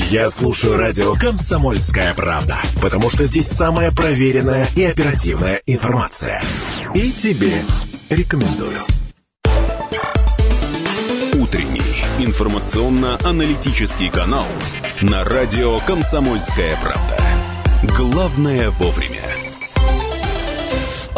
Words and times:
Я 0.00 0.30
слушаю 0.30 0.78
радио 0.78 1.14
«Комсомольская 1.16 2.14
правда», 2.14 2.60
потому 2.80 3.10
что 3.10 3.24
здесь 3.24 3.48
самая 3.48 3.90
проверенная 3.90 4.68
и 4.76 4.84
оперативная 4.84 5.60
информация. 5.66 6.40
И 6.94 7.10
тебе 7.10 7.52
рекомендую. 8.08 8.78
Утренний 11.34 12.04
информационно-аналитический 12.20 14.08
канал 14.08 14.46
на 15.02 15.24
радио 15.24 15.80
«Комсомольская 15.80 16.78
правда». 16.80 17.18
Главное 17.96 18.70
вовремя. 18.70 19.17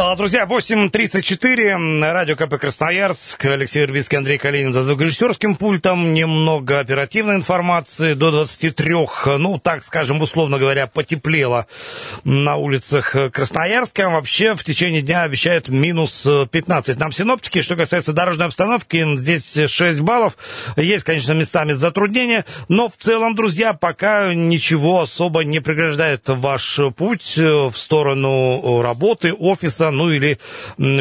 А, 0.02 0.16
Друзья, 0.16 0.46
8.34, 0.46 2.10
радио 2.10 2.34
КП 2.34 2.54
Красноярск, 2.58 3.44
Алексей 3.44 3.80
Вербицкий, 3.80 4.16
Андрей 4.16 4.38
Калинин 4.38 4.72
за 4.72 4.82
звукорежиссерским 4.82 5.56
пультом, 5.56 6.14
немного 6.14 6.78
оперативной 6.78 7.34
информации, 7.34 8.14
до 8.14 8.30
23, 8.30 8.94
ну, 9.36 9.58
так 9.58 9.84
скажем, 9.84 10.22
условно 10.22 10.58
говоря, 10.58 10.86
потеплело 10.86 11.66
на 12.24 12.56
улицах 12.56 13.14
Красноярска. 13.30 14.08
Вообще, 14.08 14.54
в 14.54 14.64
течение 14.64 15.02
дня 15.02 15.24
обещают 15.24 15.68
минус 15.68 16.26
15. 16.50 16.98
Нам 16.98 17.12
синоптики, 17.12 17.60
что 17.60 17.76
касается 17.76 18.14
дорожной 18.14 18.46
обстановки, 18.46 19.04
здесь 19.16 19.52
6 19.70 20.00
баллов. 20.00 20.38
Есть, 20.78 21.04
конечно, 21.04 21.32
местами 21.32 21.72
затруднения, 21.72 22.46
но 22.68 22.88
в 22.88 22.94
целом, 22.96 23.34
друзья, 23.34 23.74
пока 23.74 24.32
ничего 24.32 25.02
особо 25.02 25.44
не 25.44 25.60
преграждает 25.60 26.22
ваш 26.26 26.80
путь 26.96 27.36
в 27.36 27.74
сторону 27.74 28.80
работы, 28.80 29.34
офиса, 29.34 29.89
ну 29.90 30.10
или 30.10 30.38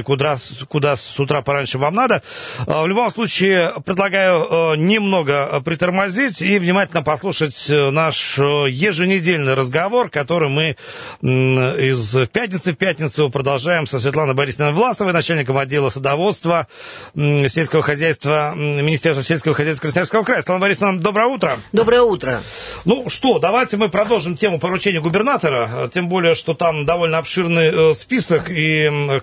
куда, 0.03 0.37
куда 0.67 0.95
с 0.95 1.19
утра 1.19 1.41
пораньше 1.41 1.77
вам 1.77 1.95
надо. 1.95 2.23
А, 2.67 2.83
в 2.83 2.87
любом 2.87 3.11
случае, 3.11 3.73
предлагаю 3.85 4.73
э, 4.73 4.75
немного 4.77 5.61
притормозить 5.61 6.41
и 6.41 6.59
внимательно 6.59 7.03
послушать 7.03 7.69
э, 7.69 7.89
наш 7.89 8.37
э, 8.37 8.69
еженедельный 8.69 9.53
разговор, 9.53 10.09
который 10.09 10.49
мы 10.49 10.75
из 11.21 12.15
пятницы 12.31 12.73
в 12.73 12.77
пятницу 12.77 13.29
продолжаем 13.29 13.87
со 13.87 13.99
Светланой 13.99 14.35
Борисовной 14.35 14.73
Власовой, 14.73 15.13
начальником 15.13 15.57
отдела 15.57 15.89
садоводства 15.89 16.67
сельского 17.15 17.81
хозяйства 17.81 18.53
Министерства 18.55 19.23
сельского 19.23 19.53
хозяйства 19.53 19.83
Красноярского 19.87 20.23
края. 20.23 20.41
Светлана 20.41 20.61
Борисовна, 20.61 20.99
доброе 20.99 21.27
утро. 21.27 21.57
Доброе 21.71 22.01
утро. 22.01 22.41
Ну 22.85 23.09
что, 23.09 23.39
давайте 23.39 23.77
мы 23.77 23.89
продолжим 23.89 24.37
тему 24.37 24.59
поручения 24.59 25.01
губернатора, 25.01 25.89
тем 25.93 26.07
более, 26.09 26.35
что 26.35 26.53
там 26.53 26.85
довольно 26.85 27.17
обширный 27.17 27.93
список, 27.95 28.49
и 28.49 28.68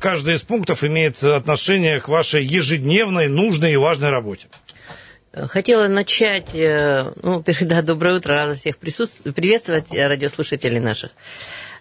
каждый 0.00 0.34
из 0.34 0.42
пунктов 0.42 0.84
имеет 0.84 1.22
отношение 1.22 2.00
к 2.00 2.08
вашей 2.08 2.44
ежедневной, 2.44 3.28
нужной 3.28 3.72
и 3.72 3.76
важной 3.76 4.10
работе. 4.10 4.48
Хотела 5.36 5.86
начать, 5.86 6.54
э, 6.54 7.12
ну, 7.22 7.44
да, 7.60 7.82
доброе 7.82 8.16
утро, 8.16 8.34
рада 8.34 8.54
всех 8.54 8.78
присутствовать, 8.78 9.36
приветствовать 9.36 9.84
радиослушателей 9.90 10.80
наших. 10.80 11.10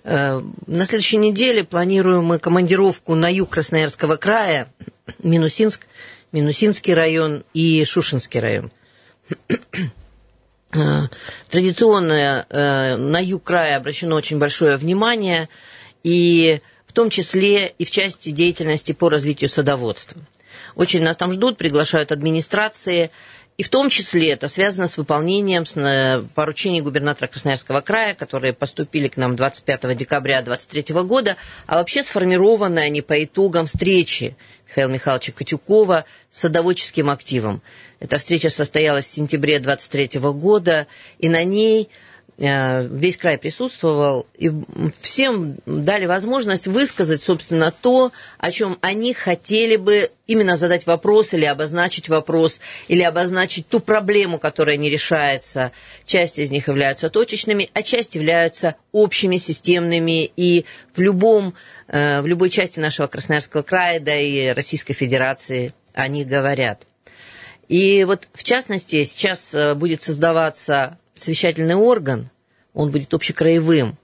Э, 0.03 0.41
на 0.67 0.85
следующей 0.85 1.17
неделе 1.17 1.63
планируем 1.63 2.25
мы 2.25 2.37
командировку 2.37 3.15
на 3.15 3.31
юг 3.31 3.51
Красноярского 3.51 4.17
края, 4.17 4.67
Минусинск, 5.19 5.87
Минусинский 6.33 6.93
район 6.93 7.45
и 7.53 7.85
Шушинский 7.85 8.41
район. 8.41 8.71
Э, 10.73 11.03
традиционно 11.49 12.45
на 12.49 13.19
юг 13.23 13.43
края 13.43 13.77
обращено 13.77 14.17
очень 14.17 14.37
большое 14.37 14.75
внимание, 14.75 15.47
и 16.03 16.59
том 16.95 17.09
числе 17.11 17.73
и 17.77 17.85
в 17.85 17.91
части 17.91 18.31
деятельности 18.31 18.93
по 18.93 19.09
развитию 19.09 19.49
садоводства. 19.49 20.21
Очень 20.75 21.03
нас 21.03 21.15
там 21.17 21.31
ждут, 21.31 21.57
приглашают 21.57 22.11
администрации, 22.11 23.11
и 23.57 23.63
в 23.63 23.69
том 23.69 23.89
числе 23.89 24.31
это 24.31 24.49
связано 24.49 24.87
с 24.87 24.97
выполнением 24.97 25.63
э, 25.75 26.21
поручений 26.35 26.81
губернатора 26.81 27.27
Красноярского 27.27 27.79
края, 27.79 28.13
которые 28.13 28.51
поступили 28.51 29.07
к 29.07 29.15
нам 29.15 29.37
25 29.37 29.95
декабря 29.95 30.41
2023 30.41 31.01
года, 31.03 31.37
а 31.65 31.75
вообще 31.75 32.03
сформированы 32.03 32.79
они 32.79 33.01
по 33.01 33.23
итогам 33.23 33.67
встречи 33.67 34.35
Михаила 34.67 34.89
Михайловича 34.89 35.31
Котюкова 35.31 36.05
с 36.29 36.39
садоводческим 36.39 37.09
активом. 37.09 37.61
Эта 38.01 38.17
встреча 38.17 38.49
состоялась 38.49 39.05
в 39.05 39.13
сентябре 39.13 39.59
2023 39.59 40.19
года, 40.31 40.87
и 41.19 41.29
на 41.29 41.43
ней 41.45 41.89
весь 42.37 43.15
край 43.17 43.37
присутствовал, 43.37 44.27
и 44.37 44.51
всем 44.99 45.55
дали 45.65 46.05
возможность 46.05 46.67
высказать, 46.67 47.23
собственно, 47.23 47.71
то, 47.71 48.11
о 48.37 48.51
чем 48.51 48.77
они 48.81 49.13
хотели 49.13 49.77
бы 49.77 50.11
именно 50.27 50.57
задать 50.57 50.85
вопрос 50.85 51.33
или 51.33 51.45
обозначить 51.45 52.09
вопрос, 52.09 52.59
или 52.89 53.03
обозначить 53.03 53.69
ту 53.69 53.79
проблему, 53.79 54.37
которая 54.37 54.75
не 54.75 54.89
решается. 54.89 55.71
Часть 56.05 56.37
из 56.37 56.51
них 56.51 56.67
являются 56.67 57.09
точечными, 57.09 57.69
а 57.73 57.83
часть 57.83 58.15
являются 58.15 58.75
общими, 58.91 59.37
системными, 59.37 60.29
и 60.35 60.65
в, 60.93 60.99
любом, 60.99 61.53
э, 61.87 62.19
в 62.19 62.27
любой 62.27 62.49
части 62.49 62.79
нашего 62.79 63.07
Красноярского 63.07 63.61
края, 63.61 64.01
да 64.01 64.15
и 64.15 64.49
Российской 64.49 64.93
Федерации 64.93 65.73
о 65.93 66.09
них 66.09 66.27
говорят. 66.27 66.85
И 67.69 68.03
вот, 68.03 68.27
в 68.33 68.43
частности, 68.43 69.05
сейчас 69.05 69.53
э, 69.53 69.73
будет 69.73 70.03
создаваться 70.03 70.99
совещательный 71.25 71.75
орган, 71.75 72.29
он 72.73 72.91
будет 72.91 73.13
общекраевым, 73.13 73.97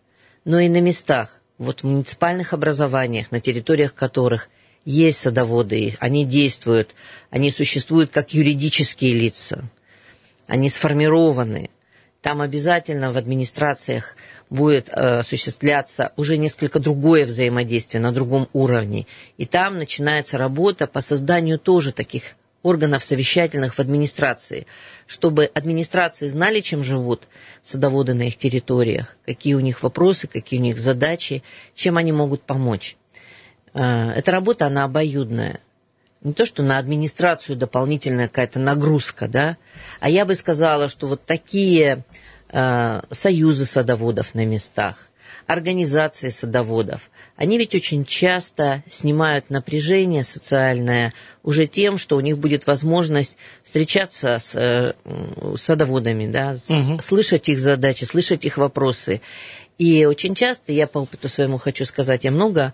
но 0.43 0.59
и 0.59 0.69
на 0.69 0.81
местах, 0.81 1.41
вот 1.57 1.81
в 1.81 1.83
муниципальных 1.83 2.53
образованиях, 2.53 3.31
на 3.31 3.39
территориях 3.39 3.93
которых 3.93 4.49
есть 4.85 5.19
садоводы, 5.19 5.95
они 5.99 6.25
действуют, 6.25 6.95
они 7.29 7.51
существуют 7.51 8.11
как 8.11 8.33
юридические 8.33 9.13
лица, 9.13 9.63
они 10.47 10.69
сформированы. 10.69 11.69
Там 12.21 12.41
обязательно 12.41 13.11
в 13.11 13.17
администрациях 13.17 14.15
будет 14.49 14.89
э, 14.89 15.19
осуществляться 15.19 16.11
уже 16.17 16.37
несколько 16.37 16.79
другое 16.79 17.25
взаимодействие 17.25 18.01
на 18.01 18.11
другом 18.11 18.47
уровне. 18.53 19.07
И 19.37 19.45
там 19.45 19.77
начинается 19.77 20.37
работа 20.37 20.87
по 20.87 21.01
созданию 21.01 21.57
тоже 21.57 21.91
таких 21.91 22.35
органов 22.63 23.03
совещательных 23.03 23.75
в 23.75 23.79
администрации, 23.79 24.67
чтобы 25.07 25.45
администрации 25.45 26.27
знали, 26.27 26.59
чем 26.59 26.83
живут 26.83 27.27
садоводы 27.63 28.13
на 28.13 28.23
их 28.23 28.37
территориях, 28.37 29.15
какие 29.25 29.55
у 29.55 29.59
них 29.59 29.83
вопросы, 29.83 30.27
какие 30.27 30.59
у 30.59 30.63
них 30.63 30.79
задачи, 30.79 31.43
чем 31.75 31.97
они 31.97 32.11
могут 32.11 32.43
помочь. 32.43 32.97
А, 33.73 34.13
эта 34.13 34.31
работа, 34.31 34.67
она 34.67 34.83
обоюдная. 34.83 35.59
Не 36.21 36.33
то, 36.33 36.45
что 36.45 36.61
на 36.61 36.77
администрацию 36.77 37.55
дополнительная 37.55 38.27
какая-то 38.27 38.59
нагрузка, 38.59 39.27
да, 39.27 39.57
а 39.99 40.09
я 40.09 40.25
бы 40.25 40.35
сказала, 40.35 40.87
что 40.87 41.07
вот 41.07 41.23
такие 41.25 42.03
а, 42.49 43.03
союзы 43.09 43.65
садоводов 43.65 44.35
на 44.35 44.45
местах, 44.45 45.09
организации 45.47 46.29
садоводов, 46.29 47.09
они 47.35 47.57
ведь 47.57 47.75
очень 47.75 48.05
часто 48.05 48.83
снимают 48.89 49.49
напряжение 49.49 50.23
социальное 50.23 51.13
уже 51.43 51.67
тем, 51.67 51.97
что 51.97 52.17
у 52.17 52.19
них 52.19 52.37
будет 52.37 52.67
возможность 52.67 53.35
встречаться 53.63 54.39
с 54.39 54.55
э, 54.55 54.93
садоводами, 55.57 56.27
да, 56.31 56.57
угу. 56.67 57.01
слышать 57.01 57.49
их 57.49 57.59
задачи, 57.59 58.03
слышать 58.05 58.45
их 58.45 58.57
вопросы. 58.57 59.21
И 59.77 60.05
очень 60.05 60.35
часто, 60.35 60.71
я 60.71 60.85
по 60.87 60.99
опыту 60.99 61.27
своему 61.27 61.57
хочу 61.57 61.85
сказать, 61.85 62.23
я 62.23 62.31
много 62.31 62.73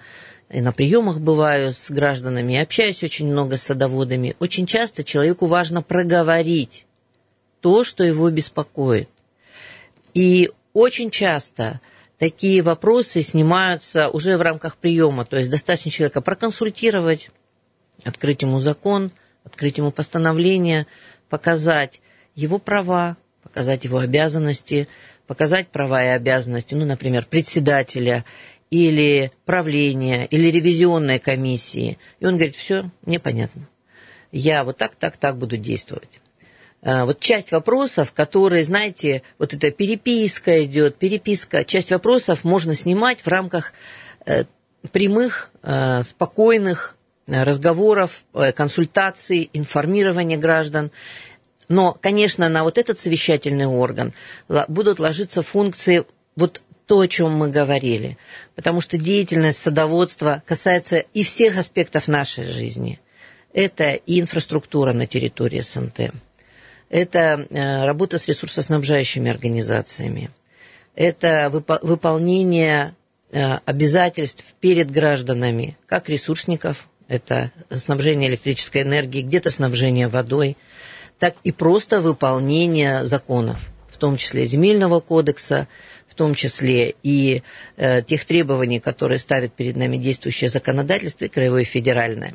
и 0.50 0.62
на 0.62 0.72
приемах 0.72 1.20
бываю 1.20 1.74
с 1.74 1.92
гражданами, 1.92 2.58
общаюсь 2.58 3.04
очень 3.04 3.28
много 3.28 3.58
с 3.58 3.64
садоводами. 3.64 4.36
Очень 4.40 4.66
часто 4.66 5.04
человеку 5.04 5.46
важно 5.46 5.82
проговорить 5.82 6.86
то, 7.60 7.84
что 7.84 8.04
его 8.04 8.30
беспокоит. 8.30 9.10
И 10.14 10.50
очень 10.74 11.12
часто 11.12 11.82
такие 12.18 12.62
вопросы 12.62 13.22
снимаются 13.22 14.10
уже 14.10 14.38
в 14.38 14.42
рамках 14.42 14.78
приема. 14.78 15.26
То 15.26 15.38
есть 15.38 15.50
достаточно 15.50 15.92
человека 15.92 16.22
проконсультировать, 16.22 17.32
открыть 18.04 18.42
ему 18.42 18.60
закон, 18.60 19.12
открыть 19.44 19.78
ему 19.78 19.92
постановление, 19.92 20.88
показать 21.30 22.02
его 22.36 22.60
права, 22.60 23.18
показать 23.44 23.86
его 23.86 24.00
обязанности, 24.00 24.88
показать 25.26 25.70
права 25.70 26.04
и 26.04 26.08
обязанности, 26.08 26.74
ну, 26.74 26.86
например, 26.86 27.26
председателя 27.30 28.26
или 28.70 29.32
правления, 29.46 30.26
или 30.26 30.48
ревизионной 30.48 31.20
комиссии. 31.20 31.98
И 32.20 32.26
он 32.26 32.36
говорит, 32.36 32.56
все, 32.56 32.92
мне 33.06 33.20
понятно. 33.20 33.68
Я 34.32 34.64
вот 34.64 34.78
так, 34.78 34.96
так, 34.96 35.18
так 35.18 35.38
буду 35.38 35.58
действовать. 35.58 36.20
А, 36.88 37.04
вот 37.04 37.20
часть 37.20 37.52
вопросов, 37.52 38.14
которые, 38.14 38.64
знаете, 38.64 39.22
вот 39.40 39.54
эта 39.54 39.72
переписка 39.72 40.64
идет, 40.64 40.96
переписка, 40.96 41.66
часть 41.66 41.92
вопросов 41.92 42.46
можно 42.46 42.74
снимать 42.74 43.20
в 43.20 43.28
рамках 43.28 43.74
э, 44.26 44.46
прямых, 44.94 45.52
э, 45.64 46.04
спокойных 46.04 46.96
э, 47.28 47.44
разговоров, 47.44 48.24
консультаций, 48.56 49.50
информирования 49.52 50.38
граждан. 50.38 50.92
Но, 51.68 51.92
конечно, 52.02 52.48
на 52.48 52.64
вот 52.64 52.78
этот 52.78 52.98
совещательный 52.98 53.66
орган 53.66 54.14
будут 54.70 55.00
ложиться 55.00 55.42
функции 55.42 56.06
вот 56.38 56.62
то, 56.86 57.02
о 57.02 57.08
чем 57.10 57.34
мы 57.34 57.50
говорили. 57.50 58.18
Потому 58.56 58.80
что 58.80 58.98
деятельность 58.98 59.60
садоводства 59.60 60.42
касается 60.46 61.00
и 61.14 61.26
всех 61.26 61.58
аспектов 61.58 62.08
нашей 62.08 62.46
жизни. 62.46 63.02
Это 63.52 63.92
и 63.92 64.22
инфраструктура 64.22 64.94
на 64.94 65.06
территории 65.06 65.60
СНТ, 65.60 66.14
это 66.90 67.48
э, 67.50 67.86
работа 67.86 68.18
с 68.18 68.28
ресурсоснабжающими 68.28 69.30
организациями, 69.30 70.30
это 70.96 71.50
выполнение 71.52 72.96
э, 73.32 73.60
обязательств 73.66 74.44
перед 74.60 74.90
гражданами, 74.90 75.78
как 75.86 76.10
ресурсников, 76.10 76.88
это 77.08 77.52
снабжение 77.72 78.30
электрической 78.30 78.82
энергией, 78.82 79.24
где-то 79.24 79.52
снабжение 79.52 80.08
водой, 80.08 80.58
так 81.20 81.36
и 81.44 81.52
просто 81.52 82.02
выполнение 82.02 83.06
законов, 83.06 83.60
в 83.90 83.98
том 83.98 84.18
числе 84.18 84.46
земельного 84.46 85.00
кодекса, 85.00 85.68
в 86.08 86.16
том 86.16 86.34
числе 86.34 86.96
и 87.04 87.44
э, 87.76 88.02
тех 88.02 88.26
требований, 88.26 88.80
которые 88.80 89.20
ставит 89.20 89.54
перед 89.54 89.76
нами 89.76 89.98
действующее 89.98 90.50
законодательство 90.50 91.26
и 91.26 91.30
краевое 91.30 91.62
и 91.62 91.66
федеральное. 91.66 92.34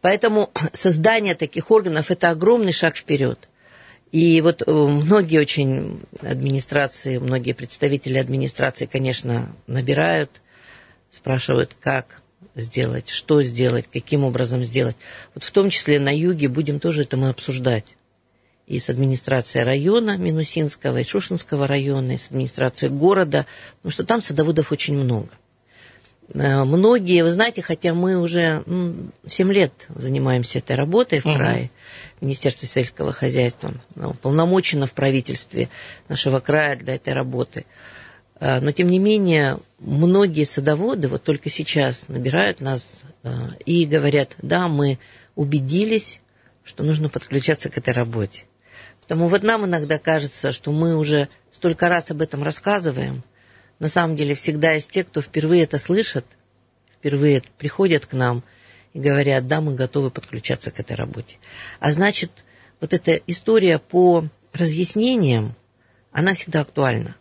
Поэтому 0.00 0.50
создание 0.72 1.34
таких 1.34 1.70
органов– 1.70 2.06
это 2.10 2.30
огромный 2.30 2.72
шаг 2.72 2.96
вперед. 2.96 3.48
И 4.12 4.42
вот 4.42 4.62
э, 4.64 4.70
многие 4.70 5.40
очень 5.40 6.02
администрации, 6.20 7.16
многие 7.16 7.52
представители 7.54 8.18
администрации, 8.18 8.84
конечно, 8.84 9.50
набирают, 9.66 10.42
спрашивают, 11.10 11.74
как 11.80 12.22
сделать, 12.54 13.08
что 13.08 13.42
сделать, 13.42 13.86
каким 13.90 14.24
образом 14.24 14.62
сделать. 14.64 14.96
Вот 15.34 15.44
в 15.44 15.50
том 15.50 15.70
числе 15.70 15.98
на 15.98 16.14
юге 16.14 16.48
будем 16.48 16.78
тоже 16.78 17.02
это 17.02 17.16
мы 17.16 17.30
обсуждать. 17.30 17.96
И 18.66 18.78
с 18.78 18.90
администрацией 18.90 19.64
района 19.64 20.18
Минусинского, 20.18 20.98
и 20.98 21.04
Шушинского 21.04 21.66
района, 21.66 22.12
и 22.12 22.18
с 22.18 22.26
администрацией 22.26 22.92
города, 22.92 23.46
потому 23.76 23.92
что 23.92 24.04
там 24.04 24.20
садоводов 24.20 24.72
очень 24.72 24.94
много. 24.94 25.30
Э, 26.34 26.64
многие, 26.64 27.22
вы 27.22 27.32
знаете, 27.32 27.62
хотя 27.62 27.94
мы 27.94 28.18
уже 28.18 28.64
7 29.26 29.52
лет 29.52 29.72
занимаемся 29.88 30.58
этой 30.58 30.76
работой 30.76 31.20
в 31.20 31.24
крае, 31.24 31.64
угу. 31.64 31.70
Министерстве 32.26 32.68
сельского 32.68 33.12
хозяйства, 33.12 33.74
ну, 33.94 34.14
полномочено 34.14 34.86
в 34.86 34.92
правительстве 34.92 35.68
нашего 36.08 36.40
края 36.40 36.76
для 36.76 36.94
этой 36.94 37.12
работы– 37.12 37.66
а, 38.44 38.60
но, 38.60 38.72
тем 38.72 38.88
не 38.88 38.98
менее, 38.98 39.60
многие 39.78 40.42
садоводы 40.42 41.06
вот 41.06 41.22
только 41.22 41.48
сейчас 41.48 42.08
набирают 42.08 42.60
нас 42.60 42.94
а, 43.22 43.50
и 43.64 43.86
говорят, 43.86 44.34
да, 44.42 44.66
мы 44.66 44.98
убедились, 45.36 46.20
что 46.64 46.82
нужно 46.82 47.08
подключаться 47.08 47.70
к 47.70 47.78
этой 47.78 47.94
работе. 47.94 48.46
Потому 49.00 49.28
вот 49.28 49.44
нам 49.44 49.64
иногда 49.64 49.96
кажется, 49.96 50.50
что 50.50 50.72
мы 50.72 50.96
уже 50.96 51.28
столько 51.52 51.88
раз 51.88 52.10
об 52.10 52.20
этом 52.20 52.42
рассказываем. 52.42 53.22
На 53.82 53.88
самом 53.88 54.14
деле 54.14 54.36
всегда 54.36 54.74
есть 54.74 54.92
те, 54.92 55.02
кто 55.02 55.20
впервые 55.20 55.64
это 55.64 55.76
слышит, 55.76 56.24
впервые 57.00 57.42
приходят 57.58 58.06
к 58.06 58.12
нам 58.12 58.44
и 58.92 59.00
говорят, 59.00 59.48
да, 59.48 59.60
мы 59.60 59.74
готовы 59.74 60.12
подключаться 60.12 60.70
к 60.70 60.78
этой 60.78 60.94
работе. 60.94 61.38
А 61.80 61.90
значит, 61.90 62.30
вот 62.80 62.94
эта 62.94 63.20
история 63.26 63.80
по 63.80 64.28
разъяснениям, 64.52 65.56
она 66.12 66.34
всегда 66.34 66.60
актуальна 66.60 67.16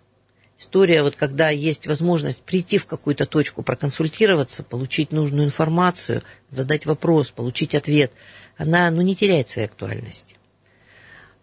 история, 0.59 1.01
вот 1.01 1.15
когда 1.15 1.49
есть 1.49 1.87
возможность 1.87 2.37
прийти 2.37 2.77
в 2.77 2.85
какую-то 2.85 3.25
точку, 3.25 3.63
проконсультироваться, 3.63 4.61
получить 4.61 5.11
нужную 5.11 5.47
информацию, 5.47 6.21
задать 6.51 6.85
вопрос, 6.85 7.31
получить 7.31 7.73
ответ, 7.73 8.11
она 8.55 8.91
ну, 8.91 9.01
не 9.01 9.15
теряет 9.15 9.49
своей 9.49 9.67
актуальности. 9.67 10.35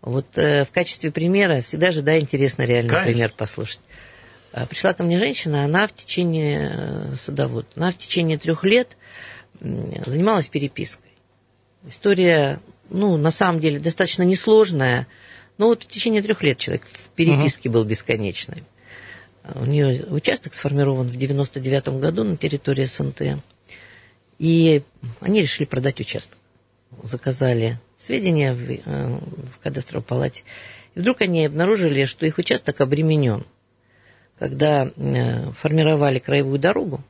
Вот 0.00 0.38
э, 0.38 0.65
в 0.65 0.70
качестве 0.70 1.11
примера 1.11 1.61
всегда 1.61 1.91
же, 1.91 2.03
да, 2.03 2.20
интересно 2.20 2.62
реально 2.62 2.91
Конечно. 2.91 3.12
пример 3.12 3.32
послушать. 3.37 3.81
А, 4.53 4.67
пришла 4.67 4.95
ко 4.95 5.03
мне 5.03 5.19
женщина, 5.19 5.65
она 5.65 5.87
в 5.87 5.95
течение, 5.95 6.73
э, 6.73 7.15
садовод, 7.17 7.67
она 7.77 7.91
в 7.91 7.99
течение 7.99 8.39
трех 8.39 8.65
лет 8.65 8.97
занималась 9.61 10.49
перепиской. 10.49 11.11
История, 11.87 12.61
ну, 12.91 13.17
на 13.17 13.31
самом 13.31 13.61
деле, 13.61 13.79
достаточно 13.79 14.23
несложная, 14.23 15.06
но 15.59 15.67
вот 15.67 15.83
в 15.83 15.87
течение 15.87 16.23
трех 16.23 16.43
лет 16.43 16.59
человек 16.59 16.87
в 16.87 17.09
переписке 17.11 17.69
угу. 17.69 17.79
был 17.79 17.85
бесконечный. 17.85 18.62
У 19.55 19.65
нее 19.65 20.05
участок 20.05 20.55
сформирован 20.55 21.09
в 21.09 21.17
99 21.17 21.89
году 22.01 22.25
на 22.25 22.37
территории 22.37 22.85
СНТ. 22.85 23.43
И 24.39 24.83
они 25.21 25.43
решили 25.43 25.67
продать 25.67 26.01
участок. 26.01 26.37
Заказали 27.03 27.79
сведения 27.97 28.53
в, 28.53 28.71
э, 28.71 28.81
в 28.85 29.62
кадастровой 29.62 30.05
палате. 30.05 30.43
И 30.94 31.01
вдруг 31.01 31.23
они 31.23 31.47
обнаружили, 31.47 32.05
что 32.05 32.27
их 32.27 32.39
участок 32.39 32.81
обременен. 32.81 33.44
Когда 34.38 34.90
э, 34.94 35.50
формировали 35.52 36.19
краевую 36.19 36.58
дорогу, 36.58 37.02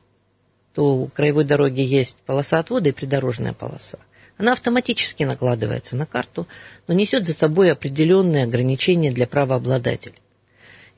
то 0.73 0.95
у 0.95 1.07
краевой 1.07 1.43
дороги 1.43 1.81
есть 1.81 2.17
полоса 2.25 2.59
отвода 2.59 2.89
и 2.89 2.93
придорожная 2.93 3.53
полоса. 3.53 3.99
Она 4.37 4.53
автоматически 4.53 5.23
накладывается 5.23 5.95
на 5.95 6.05
карту, 6.05 6.47
но 6.87 6.93
несет 6.93 7.27
за 7.27 7.33
собой 7.33 7.71
определенные 7.71 8.45
ограничения 8.45 9.11
для 9.11 9.27
правообладателей. 9.27 10.15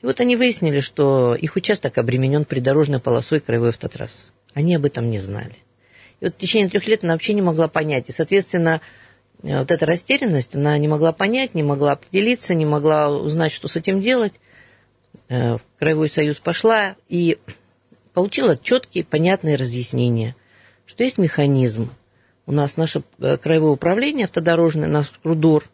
И 0.00 0.06
вот 0.06 0.20
они 0.20 0.36
выяснили, 0.36 0.80
что 0.80 1.34
их 1.34 1.56
участок 1.56 1.98
обременен 1.98 2.44
придорожной 2.44 3.00
полосой 3.00 3.40
краевой 3.40 3.70
автотрассы. 3.70 4.30
Они 4.54 4.74
об 4.74 4.84
этом 4.84 5.10
не 5.10 5.18
знали. 5.18 5.56
И 6.20 6.26
вот 6.26 6.34
в 6.34 6.38
течение 6.38 6.68
трех 6.68 6.86
лет 6.86 7.04
она 7.04 7.14
вообще 7.14 7.34
не 7.34 7.42
могла 7.42 7.68
понять. 7.68 8.04
И, 8.08 8.12
соответственно, 8.12 8.80
э, 9.42 9.58
вот 9.58 9.70
эта 9.70 9.86
растерянность, 9.86 10.54
она 10.54 10.78
не 10.78 10.88
могла 10.88 11.12
понять, 11.12 11.54
не 11.54 11.62
могла 11.62 11.92
определиться, 11.92 12.54
не 12.54 12.64
могла 12.64 13.10
узнать, 13.10 13.52
что 13.52 13.66
с 13.66 13.76
этим 13.76 14.00
делать. 14.00 14.32
Э, 15.32 15.56
в 15.56 15.60
Краевой 15.78 16.10
союз 16.10 16.36
пошла 16.36 16.94
и 17.08 17.38
получила 18.12 18.58
четкие, 18.58 19.02
понятные 19.02 19.56
разъяснения, 19.56 20.36
что 20.84 21.04
есть 21.04 21.16
механизм. 21.16 21.90
У 22.44 22.52
нас 22.52 22.76
наше 22.76 23.02
э, 23.18 23.38
краевое 23.38 23.70
управление 23.70 24.24
автодорожное, 24.24 24.88
наш 24.88 25.08
КРУДОР, 25.22 25.64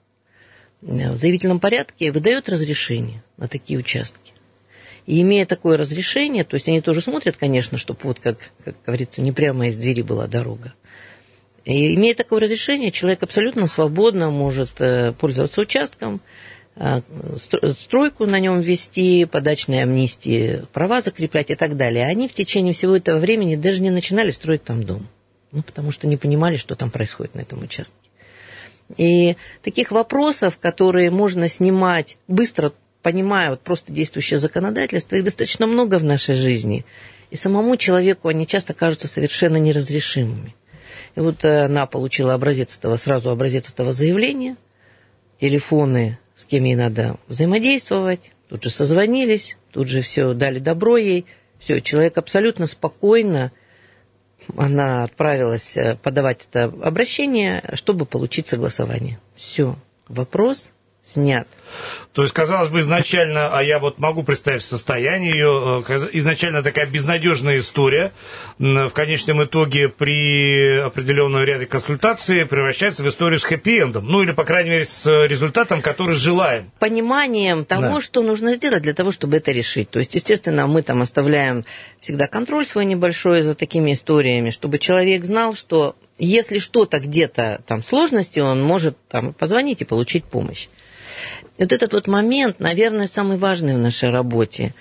в 0.81 1.17
заявительном 1.17 1.59
порядке 1.59 2.13
выдает 2.13 2.49
разрешение 2.49 3.25
на 3.37 3.49
такие 3.49 3.81
участки. 3.81 4.33
И 5.07 5.21
имея 5.23 5.45
такое 5.45 5.77
разрешение, 5.77 6.45
то 6.45 6.55
есть 6.55 6.69
они 6.69 6.81
тоже 6.81 7.01
смотрят, 7.01 7.37
конечно, 7.37 7.79
чтобы 7.79 7.99
вот, 8.05 8.21
как, 8.21 8.53
как 8.65 8.77
говорится, 8.87 9.23
не 9.23 9.33
прямо 9.33 9.67
из 9.67 9.77
двери 9.77 10.03
была 10.03 10.29
дорога. 10.29 10.73
И 11.65 11.97
имея 11.97 12.15
такое 12.15 12.43
разрешение, 12.43 12.93
человек 12.93 13.25
абсолютно 13.25 13.67
свободно 13.67 14.31
может 14.31 14.81
э, 14.81 15.13
пользоваться 15.19 15.63
участком, 15.63 16.17
э, 16.17 16.58
стройку 17.73 18.27
на 18.27 18.39
нем 18.39 18.61
вести, 18.61 19.25
подачные 19.25 19.83
амнистии, 19.83 20.63
права 20.73 21.01
закреплять 21.01 21.51
и 21.51 21.55
так 21.55 21.77
далее. 21.77 22.07
Они 22.07 22.29
в 22.29 22.35
течение 22.35 22.73
всего 22.73 22.97
этого 22.97 23.19
времени 23.19 23.57
даже 23.57 23.81
не 23.81 23.91
начинали 23.91 24.31
строить 24.31 24.65
там 24.65 24.85
дом. 24.85 25.09
Ну, 25.51 25.63
потому 25.63 25.93
что 25.93 26.07
не 26.07 26.17
понимали, 26.17 26.57
что 26.57 26.77
там 26.77 26.91
происходит 26.91 27.35
на 27.35 27.41
этом 27.41 27.63
участке. 27.63 27.97
И 28.97 29.37
таких 29.63 29.91
вопросов, 29.91 30.59
которые 30.59 31.11
можно 31.11 31.49
снимать 31.49 32.17
быстро, 32.27 32.73
понимая 33.03 33.51
вот 33.51 33.61
просто 33.61 33.93
действующее 33.93 34.39
законодательство, 34.39 35.17
их 35.17 35.25
достаточно 35.25 35.67
много 35.67 35.99
в 35.99 36.05
нашей 36.05 36.35
жизни. 36.35 36.85
И 37.31 37.37
самому 37.37 37.77
человеку 37.77 38.29
они 38.29 38.47
часто 38.47 38.73
кажутся 38.73 39.09
совершенно 39.09 39.57
неразрешимыми. 39.57 40.55
И 41.17 41.21
вот 41.21 41.45
она 41.45 41.87
получила 41.87 42.35
образец 42.35 42.77
этого, 42.77 42.97
сразу 42.97 43.31
образец 43.31 43.71
этого 43.71 43.93
заявления, 43.93 44.57
телефоны, 45.41 46.19
с 46.39 46.45
кем 46.45 46.63
ей 46.65 46.77
надо 46.77 47.17
взаимодействовать, 47.27 48.31
тут 48.49 48.63
же 48.63 48.71
созвонились, 48.71 49.57
тут 49.73 49.89
же 49.89 50.03
все 50.03 50.35
дали 50.35 50.61
добро 50.61 50.97
ей, 50.97 51.27
все, 51.59 51.81
человек 51.81 52.17
абсолютно 52.17 52.69
спокойно 52.69 53.51
она 54.57 55.03
отправилась 55.03 55.77
э, 55.77 55.97
подавать 55.97 56.47
это 56.49 56.65
обращение, 56.83 57.63
чтобы 57.75 58.07
получить 58.07 58.47
согласование. 58.47 59.19
Все. 59.35 59.77
Вопрос 60.07 60.71
снят. 61.03 61.49
То 62.13 62.23
есть, 62.23 62.35
казалось 62.35 62.69
бы, 62.69 62.81
изначально, 62.81 63.57
а 63.57 63.63
я 63.63 63.79
вот 63.79 63.99
могу 63.99 64.23
представить 64.23 64.63
состояние 64.63 65.33
ее, 65.33 65.85
э, 65.87 66.09
изначально 66.13 66.63
такая 66.63 66.87
безнадежная 66.87 67.59
история, 67.59 68.13
в 68.59 68.91
конечном 68.91 69.45
итоге 69.45 69.89
при 69.89 70.79
определенном 70.79 71.45
ряде 71.45 71.67
консультаций 71.67 72.45
превращается 72.47 73.03
в 73.03 73.09
историю 73.09 73.39
с 73.39 73.45
хэппи-эндом, 73.45 74.03
ну 74.03 74.23
или, 74.23 74.33
по 74.33 74.45
крайней 74.45 74.71
мере, 74.71 74.85
с 74.85 75.07
результатом, 75.27 75.83
который 75.83 76.17
желаем. 76.17 76.71
С 76.77 76.81
пониманием 76.81 77.65
того, 77.65 77.97
да. 77.97 78.01
что 78.01 78.23
нужно 78.23 78.55
сделать 78.55 78.83
для 78.83 78.95
того, 78.95 79.13
чтобы 79.13 79.37
это 79.37 79.53
решить. 79.53 79.91
То 79.91 79.99
есть, 79.99 80.15
естественно, 80.15 80.67
мы 80.67 80.83
там 80.83 81.03
оставляем 81.03 81.65
всегда 82.01 82.27
контроль 82.27 82.67
свой 82.67 82.85
небольшой 82.85 83.43
за 83.43 83.55
такими 83.55 83.93
историями, 83.93 84.51
чтобы 84.51 84.79
человек 84.79 85.25
знал, 85.25 85.55
что 85.55 85.97
если 86.19 86.59
что-то 86.59 86.99
где-то 86.99 87.63
там 87.67 87.83
сложности, 87.83 88.41
он 88.41 88.63
может 88.63 88.97
там 89.09 89.33
позвонить 89.33 89.81
и 89.81 89.85
получить 89.85 90.25
помощь. 90.25 90.69
Вот 91.59 91.73
этот 91.73 91.93
вот 91.93 92.07
момент, 92.07 92.61
наверное, 92.61 93.07
самый 93.07 93.37
важный 93.37 93.75
в 93.75 93.79
нашей 93.79 94.11
работе 94.11 94.75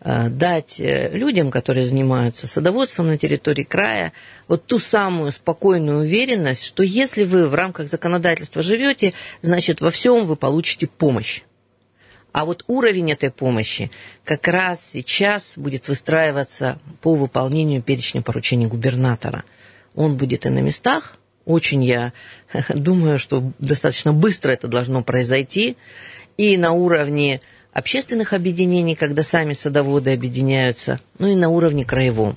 э, 0.00 0.28
дать 0.28 0.78
э, 0.78 1.10
людям, 1.12 1.50
которые 1.50 1.86
занимаются 1.86 2.46
садоводством 2.46 3.08
на 3.08 3.18
территории 3.18 3.64
края, 3.64 4.12
вот 4.48 4.66
ту 4.66 4.78
самую 4.78 5.32
спокойную 5.32 6.00
уверенность, 6.00 6.64
что 6.64 6.82
если 6.82 7.24
вы 7.24 7.46
в 7.46 7.54
рамках 7.54 7.88
законодательства 7.88 8.62
живете, 8.62 9.12
значит, 9.42 9.80
во 9.80 9.90
всем 9.90 10.24
вы 10.24 10.36
получите 10.36 10.86
помощь. 10.86 11.42
А 12.32 12.44
вот 12.44 12.64
уровень 12.68 13.10
этой 13.12 13.30
помощи 13.30 13.90
как 14.24 14.46
раз 14.46 14.88
сейчас 14.92 15.54
будет 15.56 15.88
выстраиваться 15.88 16.78
по 17.00 17.14
выполнению 17.14 17.82
перечня 17.82 18.22
поручений 18.22 18.66
губернатора. 18.66 19.44
Он 19.96 20.16
будет 20.16 20.46
и 20.46 20.48
на 20.48 20.60
местах, 20.60 21.16
очень 21.50 21.82
я 21.84 22.12
думаю, 22.68 23.18
что 23.18 23.52
достаточно 23.58 24.12
быстро 24.12 24.52
это 24.52 24.68
должно 24.68 25.02
произойти. 25.02 25.76
И 26.36 26.56
на 26.56 26.72
уровне 26.72 27.40
общественных 27.72 28.32
объединений, 28.32 28.94
когда 28.94 29.22
сами 29.22 29.52
садоводы 29.52 30.12
объединяются, 30.12 31.00
ну 31.18 31.28
и 31.28 31.34
на 31.34 31.48
уровне 31.48 31.84
краевом. 31.84 32.36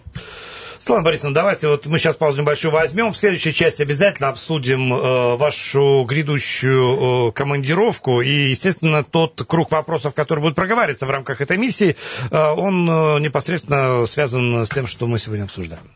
Светлана 0.84 1.04
Борисовна, 1.04 1.34
давайте 1.34 1.70
вот 1.70 1.86
мы 1.86 1.98
сейчас 1.98 2.18
паузу 2.18 2.42
небольшую 2.42 2.74
возьмем. 2.74 3.14
В 3.14 3.16
следующей 3.16 3.54
части 3.54 3.82
обязательно 3.82 4.28
обсудим 4.28 4.94
э, 4.94 5.38
вашу 5.38 6.04
грядущую 6.04 7.30
э, 7.30 7.32
командировку. 7.32 8.20
И, 8.20 8.50
естественно, 8.50 9.02
тот 9.02 9.42
круг 9.48 9.72
вопросов, 9.72 10.14
который 10.14 10.42
будет 10.42 10.56
проговариваться 10.56 11.06
в 11.06 11.10
рамках 11.10 11.40
этой 11.40 11.56
миссии, 11.56 11.96
э, 12.30 12.38
он 12.38 12.90
э, 12.90 13.20
непосредственно 13.22 14.06
связан 14.08 14.66
с 14.66 14.70
тем, 14.70 14.88
что 14.88 15.08
мы 15.08 15.20
сегодня 15.20 15.46
обсуждаем. 15.46 15.90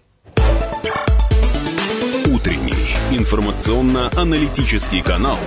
Утренний 2.27 2.76
информационно-аналитический 3.11 5.01
канал 5.01 5.39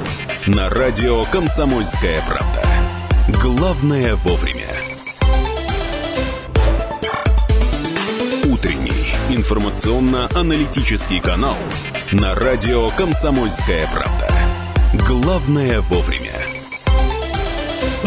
на 0.47 0.71
радио 0.71 1.25
«Комсомольская 1.27 2.23
правда». 2.27 2.63
Главное 3.43 4.15
вовремя. 4.17 4.67
Утренний 8.45 9.15
информационно-аналитический 9.29 11.21
канал 11.21 11.59
на 12.13 12.35
радио 12.35 12.89
«Комсомольская 12.91 13.87
правда». 13.93 14.33
Главное 15.07 15.83
вовремя. 15.83 16.30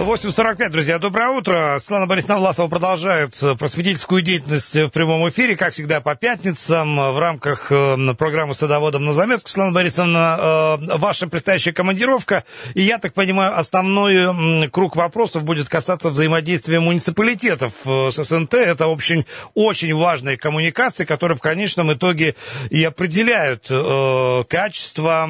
8.45, 0.04 0.70
друзья, 0.70 1.00
доброе 1.00 1.30
утро. 1.30 1.78
Светлана 1.80 2.08
Борисовна 2.08 2.38
Власова 2.38 2.68
продолжает 2.68 3.36
просветительскую 3.58 4.22
деятельность 4.22 4.76
в 4.76 4.90
прямом 4.90 5.30
эфире, 5.30 5.56
как 5.56 5.72
всегда, 5.72 6.02
по 6.02 6.16
пятницам 6.16 6.98
в 6.98 7.18
рамках 7.18 7.72
э, 7.72 8.14
программы 8.18 8.54
«Садоводом 8.54 9.06
на 9.06 9.14
заметку». 9.14 9.48
Светлана 9.48 9.72
Борисовна, 9.72 10.78
э, 10.78 10.98
ваша 10.98 11.28
предстоящая 11.28 11.72
командировка, 11.72 12.44
и, 12.74 12.82
я 12.82 12.98
так 12.98 13.14
понимаю, 13.14 13.58
основной 13.58 14.70
круг 14.72 14.98
вопросов 14.98 15.46
будет 15.46 15.70
касаться 15.70 16.10
взаимодействия 16.10 16.82
муниципалитетов 16.82 17.72
э, 17.86 18.10
с 18.12 18.22
СНТ. 18.22 18.56
Это, 18.56 18.88
очень, 18.88 19.26
очень 19.54 19.96
важные 19.96 20.38
коммуникации, 20.38 21.06
которые 21.06 21.38
в 21.38 21.42
конечном 21.42 21.94
итоге 21.94 22.36
и 22.70 22.84
определяют 22.84 23.68
качество 24.50 25.30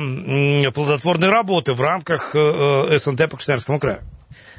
плодотворной 0.73 1.29
работы 1.29 1.73
в 1.73 1.81
рамках 1.81 2.31
СНТ 2.33 3.29
по 3.29 3.37
Красноярскому 3.37 3.79
краю 3.79 4.01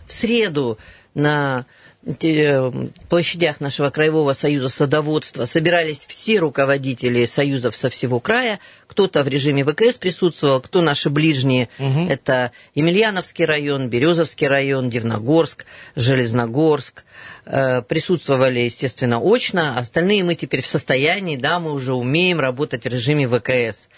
в 0.07 0.13
среду 0.13 0.79
на 1.15 1.67
э, 2.05 2.71
площадях 3.09 3.61
нашего 3.61 3.91
Краевого 3.91 4.33
союза 4.33 4.69
садоводства 4.69 5.45
собирались 5.45 6.05
все 6.07 6.39
руководители 6.39 7.25
союзов 7.25 7.77
со 7.77 7.89
всего 7.89 8.21
края. 8.21 8.59
Кто-то 8.87 9.23
в 9.23 9.29
режиме 9.29 9.65
ВКС 9.65 9.97
присутствовал, 9.97 10.61
кто 10.61 10.81
наши 10.81 11.11
ближние. 11.11 11.69
Угу. 11.79 12.07
Это 12.09 12.53
Емельяновский 12.75 13.45
район, 13.45 13.89
Березовский 13.89 14.47
район, 14.47 14.91
Дивногорск, 14.91 15.67
Железногорск. 15.97 17.05
Э, 17.47 17.83
присутствовали, 17.83 18.61
естественно, 18.61 19.21
очно. 19.21 19.79
Остальные 19.79 20.25
мы 20.25 20.35
теперь 20.35 20.63
в 20.63 20.67
состоянии, 20.67 21.37
да, 21.37 21.59
мы 21.59 21.73
уже 21.73 21.95
умеем 21.95 22.41
работать 22.41 22.85
в 22.85 22.89
режиме 22.89 23.29
ВКС 23.29 23.89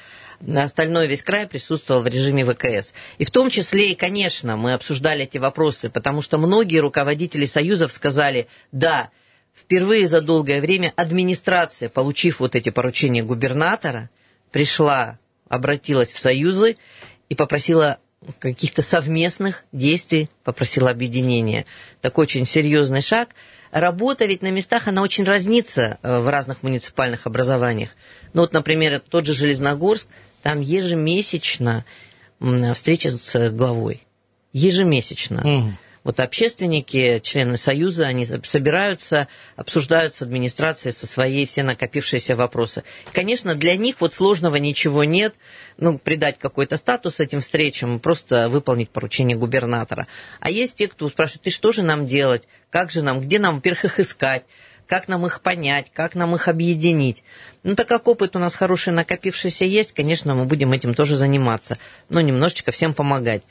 остальной 0.57 1.07
весь 1.07 1.23
край 1.23 1.47
присутствовал 1.47 2.03
в 2.03 2.07
режиме 2.07 2.45
ВКС. 2.45 2.93
И 3.19 3.25
в 3.25 3.31
том 3.31 3.51
числе 3.51 3.93
и, 3.93 3.95
конечно, 3.95 4.57
мы 4.57 4.75
обсуждали 4.75 5.25
эти 5.25 5.39
вопросы, 5.39 5.91
потому 5.91 6.23
что 6.23 6.39
многие 6.39 6.79
руководители 6.79 7.47
союзов 7.47 7.93
сказали, 7.93 8.49
да, 8.73 9.11
впервые 9.55 10.07
за 10.07 10.21
долгое 10.21 10.61
время 10.61 10.93
администрация, 10.97 11.89
получив 11.89 12.41
вот 12.41 12.55
эти 12.55 12.71
поручения 12.71 13.23
губернатора, 13.23 14.11
пришла, 14.53 15.19
обратилась 15.49 16.13
в 16.13 16.19
союзы 16.19 16.77
и 17.29 17.35
попросила 17.35 17.99
каких-то 18.39 18.83
совместных 18.83 19.65
действий, 19.73 20.29
попросила 20.45 20.91
объединения. 20.91 21.65
Такой 22.01 22.25
очень 22.25 22.47
серьезный 22.47 23.01
шаг. 23.01 23.31
Работа 23.71 24.25
ведь 24.27 24.43
на 24.43 24.51
местах, 24.51 24.89
она 24.89 25.03
очень 25.03 25.25
разнится 25.25 25.99
э, 26.03 26.19
в 26.19 26.29
разных 26.29 26.63
муниципальных 26.63 27.27
образованиях. 27.27 27.91
Ну 28.33 28.43
вот, 28.43 28.53
например, 28.53 29.01
тот 29.01 29.27
же 29.27 29.35
Железногорск– 29.35 30.09
там 30.47 30.61
ежемесячно 30.61 31.85
встреча 32.75 33.11
с 33.11 33.51
главой. 33.51 34.07
Ежемесячно. 34.53 35.41
Угу. 35.41 35.73
Вот 36.05 36.21
общественники, 36.21 37.19
члены 37.25 37.57
Союза, 37.57 38.07
они 38.07 38.25
собираются, 38.25 39.27
обсуждают 39.57 40.15
с 40.15 40.23
администрацией 40.23 40.93
со 40.93 41.09
своей 41.09 41.47
все 41.47 41.65
накопившиеся 41.65 42.37
вопросы. 42.37 42.85
Конечно, 43.11 43.57
для 43.57 43.75
них 43.75 43.97
вот 43.99 44.15
сложного 44.15 44.55
ничего 44.55 45.03
нет, 45.03 45.35
ну, 45.79 45.99
придать 45.99 46.39
какой-то 46.39 46.77
статус 46.77 47.19
этим 47.19 47.41
встречам, 47.41 47.99
просто 47.99 48.49
выполнить 48.49 48.91
поручение 48.91 49.37
губернатора. 49.37 50.07
А 50.39 50.49
есть 50.49 50.77
те, 50.77 50.87
кто 50.87 51.09
спрашивает, 51.09 51.49
и 51.49 51.51
что 51.51 51.73
же 51.73 51.83
нам 51.83 52.07
делать, 52.07 52.45
как 52.71 52.93
же 52.93 53.03
нам, 53.03 53.21
где 53.21 53.41
нам, 53.41 53.57
во-первых, 53.57 53.87
их 53.87 53.99
искать, 53.99 54.45
как 54.87 55.09
нам 55.09 55.27
их 55.27 55.41
понять, 55.41 55.91
как 55.93 56.15
нам 56.15 56.35
их 56.35 56.49
объединить. 56.49 57.23
Ну, 57.63 57.75
так 57.75 57.89
как 57.89 58.07
опыт 58.09 58.37
у 58.37 58.39
нас 58.39 58.55
хороший 58.55 58.93
накопившийся 58.93 59.65
есть, 59.65 59.93
конечно, 59.93 60.35
мы 60.35 60.45
будем 60.45 60.73
этим 60.73 60.95
тоже 60.95 61.17
заниматься, 61.17 61.79
но 62.09 62.21
немножечко 62.21 62.73
всем 62.73 62.95
помогать. 62.95 63.43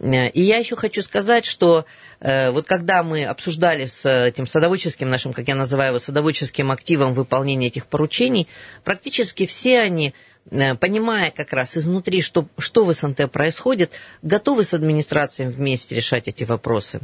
Э, 0.00 0.28
и 0.28 0.40
я 0.40 0.58
еще 0.58 0.76
хочу 0.76 1.02
сказать, 1.02 1.44
что 1.44 1.84
э, 2.20 2.50
вот 2.50 2.66
когда 2.66 3.02
мы 3.02 3.24
обсуждали 3.24 3.86
с 3.86 4.08
этим 4.08 4.46
садоводческим 4.46 5.08
нашим, 5.08 5.32
как 5.32 5.48
я 5.48 5.54
называю 5.54 5.90
его, 5.90 5.98
садоводческим 5.98 6.70
активом 6.70 7.14
выполнения 7.14 7.68
этих 7.68 7.86
поручений, 7.86 8.48
практически 8.84 9.46
все 9.46 9.80
они 9.80 10.14
э, 10.50 10.74
понимая 10.74 11.30
как 11.30 11.52
раз 11.52 11.76
изнутри, 11.76 12.22
что, 12.22 12.48
что 12.58 12.84
в 12.84 12.92
СНТ 12.92 13.30
происходит, 13.30 13.92
готовы 14.22 14.64
с 14.64 14.74
администрацией 14.74 15.48
вместе 15.48 15.94
решать 15.94 16.28
эти 16.28 16.44
вопросы. 16.44 17.00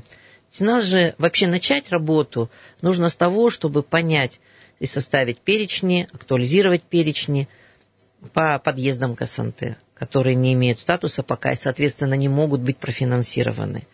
Нас 0.59 0.85
же 0.85 1.15
вообще 1.19 1.47
начать 1.47 1.91
работу 1.91 2.51
нужно 2.83 3.09
с 3.09 3.17
того, 3.17 3.51
чтобы 3.51 3.83
понять 3.83 4.41
и 4.81 4.87
составить 4.87 5.39
перечни, 5.39 6.09
актуализировать 6.13 6.83
перечни 6.83 7.49
по 8.33 8.59
подъездам 8.59 9.15
к 9.15 9.27
СНТ, 9.27 9.77
которые 9.95 10.35
не 10.35 10.53
имеют 10.55 10.81
статуса 10.81 11.23
пока 11.23 11.53
и, 11.53 11.57
соответственно, 11.57 12.15
не 12.15 12.29
могут 12.29 12.61
быть 12.61 12.79
профинансированы, 12.79 13.87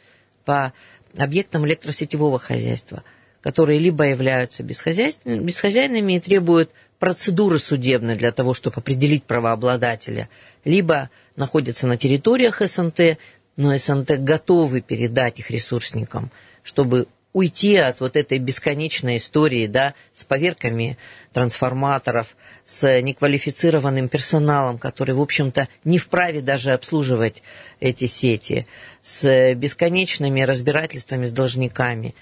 по 0.45 0.73
объектам 1.17 1.67
электросетевого 1.67 2.39
хозяйства, 2.39 3.03
которые 3.41 3.79
либо 3.79 4.05
являются 4.05 4.63
бесхозяйными 4.63 6.15
и 6.15 6.21
требуют 6.21 6.71
процедуры 6.99 7.59
судебной 7.59 8.17
для 8.17 8.33
того, 8.33 8.55
чтобы 8.55 8.77
определить 8.77 9.25
правообладателя, 9.25 10.29
либо 10.65 11.11
находятся 11.37 11.87
на 11.87 11.99
территориях 11.99 12.63
СНТ, 12.63 13.19
но 13.57 13.77
СНТ 13.77 14.19
готовы 14.19 14.81
передать 14.81 15.39
их 15.39 15.51
ресурсникам, 15.51 16.31
чтобы 16.63 17.07
уйти 17.33 17.77
от 17.77 18.01
вот 18.01 18.17
этой 18.17 18.39
бесконечной 18.39 19.17
истории, 19.17 19.67
да, 19.67 19.95
с 20.15 20.25
поверками 20.25 20.97
трансформаторов, 21.33 22.37
с 22.65 23.01
неквалифицированным 23.01 24.09
персоналом, 24.09 24.79
который, 24.79 25.17
в 25.17 25.21
общем-то, 25.21 25.69
не 25.85 25.99
вправе 25.99 26.41
даже 26.43 26.71
обслуживать 26.71 27.43
эти 27.81 28.07
сети, 28.07 28.67
с 29.03 29.55
бесконечными 29.55 30.43
разбирательствами 30.43 31.27
с 31.27 31.33
должниками. 31.33 32.15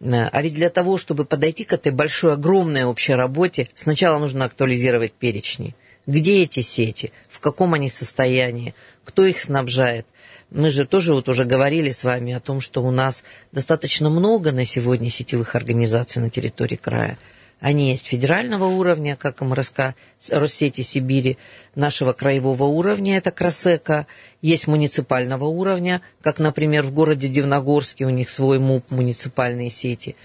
А 0.00 0.42
ведь 0.42 0.54
для 0.54 0.70
того, 0.70 0.98
чтобы 0.98 1.24
подойти 1.24 1.62
к 1.64 1.72
этой 1.72 1.92
большой, 1.92 2.32
огромной 2.32 2.84
общей 2.84 3.14
работе, 3.14 3.68
сначала 3.76 4.18
нужно 4.18 4.44
актуализировать 4.44 5.12
перечни. 5.12 5.76
Где 6.06 6.42
эти 6.42 6.60
сети? 6.60 7.12
В 7.38 7.40
каком 7.40 7.72
они 7.74 7.88
состоянии? 7.88 8.74
Кто 9.04 9.24
их 9.24 9.38
снабжает? 9.38 10.08
Мы 10.50 10.70
же 10.70 10.84
тоже 10.84 11.14
вот 11.14 11.28
уже 11.28 11.44
говорили 11.44 11.92
с 11.92 12.02
вами 12.02 12.32
о 12.32 12.40
том, 12.40 12.60
что 12.60 12.82
у 12.82 12.90
нас 12.90 13.22
достаточно 13.52 14.10
много 14.10 14.50
на 14.50 14.64
сегодня 14.64 15.08
сетевых 15.08 15.54
организаций 15.54 16.20
на 16.20 16.30
территории 16.30 16.74
края. 16.74 17.16
Они 17.60 17.90
есть 17.90 18.06
федерального 18.06 18.64
уровня, 18.64 19.14
как 19.14 19.40
МРСК, 19.40 19.94
Россети 20.30 20.80
Сибири, 20.80 21.38
нашего 21.76 22.12
краевого 22.12 22.64
уровня, 22.64 23.18
это 23.18 23.30
Красека, 23.30 24.08
есть 24.42 24.66
муниципального 24.66 25.44
уровня, 25.44 26.02
как, 26.20 26.40
например, 26.40 26.82
в 26.82 26.92
городе 26.92 27.28
Дивногорске 27.28 28.04
у 28.04 28.10
них 28.10 28.30
свой 28.30 28.58
МУП, 28.58 28.90
муниципальные 28.90 29.70
сети. 29.70 30.16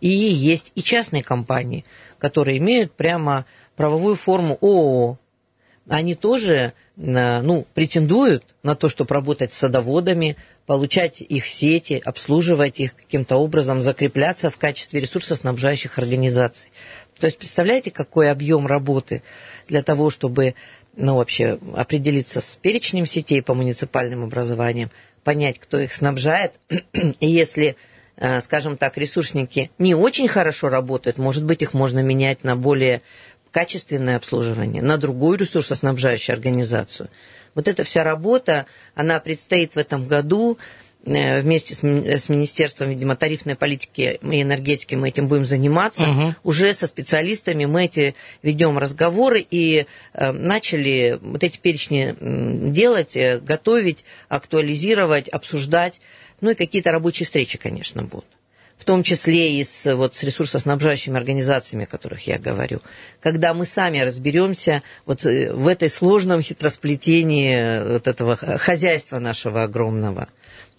И 0.00 0.08
есть 0.08 0.70
и 0.76 0.84
частные 0.84 1.24
компании, 1.24 1.84
которые 2.20 2.58
имеют 2.58 2.92
прямо 2.92 3.44
правовую 3.74 4.14
форму 4.14 4.56
ООО. 4.60 5.18
Они 5.90 6.14
тоже 6.14 6.72
ну, 6.94 7.66
претендуют 7.74 8.44
на 8.62 8.76
то, 8.76 8.88
чтобы 8.88 9.12
работать 9.12 9.52
с 9.52 9.58
садоводами, 9.58 10.36
получать 10.64 11.20
их 11.20 11.46
сети, 11.46 12.00
обслуживать 12.04 12.78
их 12.78 12.94
каким-то 12.94 13.38
образом, 13.38 13.80
закрепляться 13.80 14.50
в 14.50 14.56
качестве 14.56 15.00
ресурсоснабжающих 15.00 15.98
организаций. 15.98 16.70
То 17.18 17.26
есть 17.26 17.38
представляете, 17.38 17.90
какой 17.90 18.30
объем 18.30 18.68
работы 18.68 19.24
для 19.66 19.82
того, 19.82 20.10
чтобы 20.10 20.54
ну, 20.96 21.16
вообще 21.16 21.58
определиться 21.74 22.40
с 22.40 22.54
перечнем 22.54 23.04
сетей 23.04 23.42
по 23.42 23.54
муниципальным 23.54 24.22
образованиям, 24.22 24.92
понять, 25.24 25.58
кто 25.58 25.80
их 25.80 25.92
снабжает, 25.92 26.60
и 27.18 27.26
если 27.26 27.74
э, 28.16 28.40
скажем 28.40 28.76
так, 28.76 28.96
ресурсники 28.96 29.72
не 29.78 29.96
очень 29.96 30.28
хорошо 30.28 30.68
работают, 30.68 31.18
может 31.18 31.42
быть, 31.42 31.62
их 31.62 31.74
можно 31.74 31.98
менять 31.98 32.44
на 32.44 32.54
более 32.54 33.02
качественное 33.50 34.16
обслуживание 34.16 34.82
на 34.82 34.96
другую 34.96 35.38
ресурсоснабжающую 35.38 36.34
организацию. 36.34 37.08
Вот 37.54 37.68
эта 37.68 37.84
вся 37.84 38.04
работа, 38.04 38.66
она 38.94 39.18
предстоит 39.20 39.74
в 39.74 39.78
этом 39.78 40.06
году. 40.06 40.58
Э, 41.06 41.40
вместе 41.40 41.74
с, 41.74 41.82
Министерством, 42.28 42.90
видимо, 42.90 43.16
тарифной 43.16 43.54
политики 43.56 44.20
и 44.22 44.42
энергетики 44.42 44.94
мы 44.94 45.08
этим 45.08 45.28
будем 45.28 45.46
заниматься. 45.46 46.02
Угу. 46.02 46.34
Уже 46.44 46.74
со 46.74 46.86
специалистами 46.86 47.64
мы 47.64 47.86
эти 47.86 48.14
ведем 48.42 48.76
разговоры 48.76 49.44
и 49.50 49.86
э, 50.12 50.32
начали 50.32 51.18
вот 51.22 51.42
эти 51.42 51.58
перечни 51.58 52.14
делать, 52.70 53.16
э, 53.16 53.40
готовить, 53.40 54.04
актуализировать, 54.28 55.28
обсуждать. 55.28 56.00
Ну 56.42 56.50
и 56.50 56.54
какие-то 56.54 56.92
рабочие 56.92 57.24
встречи, 57.24 57.56
конечно, 57.56 58.02
будут 58.02 58.26
в 58.80 58.84
том 58.84 59.02
числе 59.02 59.60
и 59.60 59.64
с, 59.64 59.94
вот, 59.94 60.14
с 60.14 60.22
ресурсоснабжающими 60.22 61.16
организациями, 61.16 61.84
о 61.84 61.86
которых 61.86 62.26
я 62.26 62.38
говорю, 62.38 62.80
когда 63.20 63.52
мы 63.52 63.66
сами 63.66 63.98
разберемся 63.98 64.82
вот 65.04 65.22
в 65.22 65.68
этой 65.68 65.90
сложном 65.90 66.40
хитросплетении 66.40 67.92
вот 67.92 68.08
этого 68.08 68.36
хозяйства 68.36 69.18
нашего 69.18 69.64
огромного. 69.64 70.28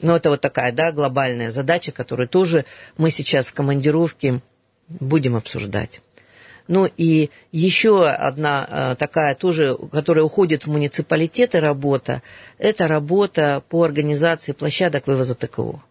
Ну, 0.02 0.16
это 0.16 0.32
вот 0.32 0.42
такая, 0.42 0.72
да, 0.72 0.92
глобальная 0.92 1.52
задача, 1.52 1.92
которую 1.92 2.28
тоже 2.28 2.66
мы 2.98 3.12
сейчас 3.12 3.46
в 3.46 3.54
командировке 3.54 4.42
будем 4.88 5.36
обсуждать. 5.36 6.02
Ну 6.68 6.90
и 6.98 7.30
еще 7.52 8.08
одна 8.08 8.68
э, 8.70 8.96
такая 8.98 9.36
тоже, 9.36 9.78
которая 9.92 10.24
уходит 10.24 10.66
в 10.66 10.72
муниципалитеты 10.72 11.60
работа, 11.60 12.24
это 12.58 12.88
работа 12.88 13.62
по 13.70 13.84
организации 13.84 14.54
площадок 14.54 15.06
вывоза 15.06 15.36
ТКО. 15.36 15.82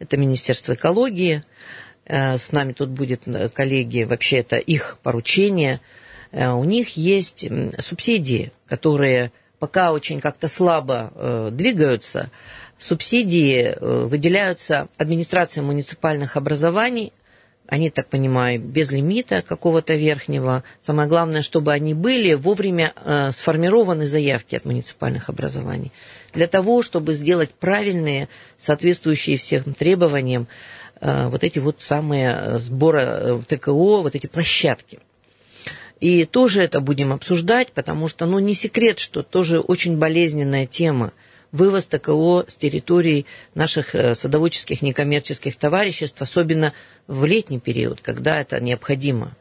Это 0.00 0.16
Министерство 0.16 0.74
экологии, 0.74 1.42
э, 2.06 2.36
с 2.36 2.50
нами 2.50 2.72
тут 2.72 2.88
будет 2.88 3.28
э, 3.28 3.48
коллеги, 3.48 4.02
вообще 4.02 4.38
это 4.38 4.56
их 4.56 4.98
поручение. 5.02 5.80
У 6.32 6.62
них 6.62 6.96
есть 6.96 7.44
субсидии, 7.80 8.52
которые 8.68 9.32
пока 9.58 9.90
очень 9.90 10.20
как-то 10.20 10.46
слабо 10.46 11.50
двигаются, 11.50 12.30
Субсидии 12.80 13.60
э, 13.60 14.06
выделяются 14.06 14.88
администрацией 14.96 15.64
муниципальных 15.66 16.38
образований, 16.38 17.12
они, 17.70 17.88
так 17.88 18.08
понимаю, 18.08 18.60
без 18.60 18.90
лимита 18.90 19.42
какого-то 19.42 19.94
верхнего. 19.94 20.64
Самое 20.82 21.08
главное, 21.08 21.40
чтобы 21.40 21.72
они 21.72 21.94
были 21.94 22.34
вовремя 22.34 22.92
э, 22.96 23.30
сформированы 23.30 24.08
заявки 24.08 24.56
от 24.56 24.64
муниципальных 24.64 25.28
образований. 25.28 25.92
Для 26.34 26.48
того, 26.48 26.82
чтобы 26.82 27.14
сделать 27.14 27.50
правильные, 27.50 28.28
соответствующие 28.58 29.36
всем 29.36 29.72
требованиям, 29.72 30.48
э, 31.00 31.28
вот 31.28 31.44
эти 31.44 31.60
вот 31.60 31.76
самые 31.80 32.58
сборы 32.58 33.40
ТКО, 33.46 34.02
вот 34.02 34.16
эти 34.16 34.26
площадки. 34.26 34.98
И 36.00 36.24
тоже 36.24 36.62
это 36.62 36.80
будем 36.80 37.12
обсуждать, 37.12 37.70
потому 37.70 38.08
что, 38.08 38.26
ну, 38.26 38.40
не 38.40 38.54
секрет, 38.54 38.98
что 38.98 39.22
тоже 39.22 39.60
очень 39.60 39.96
болезненная 39.96 40.66
тема 40.66 41.12
вывоз 41.52 41.86
ТКО 41.86 42.44
с 42.46 42.54
территорий 42.54 43.26
наших 43.54 43.94
э, 43.94 44.14
садоводческих 44.14 44.82
некоммерческих 44.82 45.56
товариществ, 45.56 46.20
особенно 46.22 46.72
в 47.06 47.24
летний 47.24 47.60
период, 47.60 48.00
когда 48.00 48.40
это 48.40 48.60
необходимо. 48.60 49.36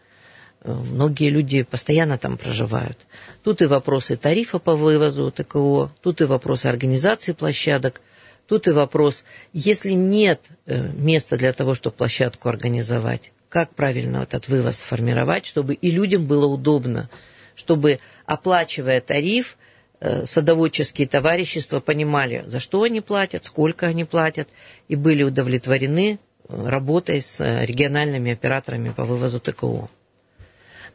Э, 0.61 0.73
многие 0.73 1.29
люди 1.29 1.63
постоянно 1.63 2.17
там 2.17 2.37
проживают. 2.37 2.97
Тут 3.43 3.61
и 3.61 3.65
вопросы 3.65 4.17
тарифа 4.17 4.59
по 4.59 4.75
вывозу 4.75 5.31
ТКО, 5.31 5.91
тут 6.01 6.21
и 6.21 6.25
вопросы 6.25 6.65
организации 6.65 7.33
площадок, 7.33 8.01
тут 8.47 8.67
и 8.67 8.71
вопрос, 8.71 9.23
если 9.53 9.91
нет 9.91 10.41
э, 10.65 10.91
места 10.93 11.37
для 11.37 11.53
того, 11.53 11.75
чтобы 11.75 11.95
площадку 11.95 12.49
организовать, 12.49 13.31
как 13.49 13.73
правильно 13.75 14.23
этот 14.23 14.47
вывоз 14.47 14.77
сформировать, 14.77 15.45
чтобы 15.45 15.75
и 15.75 15.91
людям 15.91 16.25
было 16.25 16.45
удобно, 16.45 17.09
чтобы, 17.55 17.99
оплачивая 18.25 19.01
тариф, 19.01 19.57
садоводческие 20.01 21.07
товарищества 21.07 21.79
понимали, 21.81 22.43
за 22.47 22.59
что 22.59 22.83
они 22.83 23.01
платят, 23.01 23.45
сколько 23.45 23.87
они 23.87 24.05
платят, 24.05 24.47
и 24.87 24.95
были 24.95 25.23
удовлетворены 25.23 26.19
э, 26.47 26.67
работой 26.67 27.21
с 27.21 27.41
э, 27.41 27.65
региональными 27.65 28.31
операторами 28.31 28.91
по 28.91 29.03
вывозу 29.03 29.39
ТКО. 29.39 29.89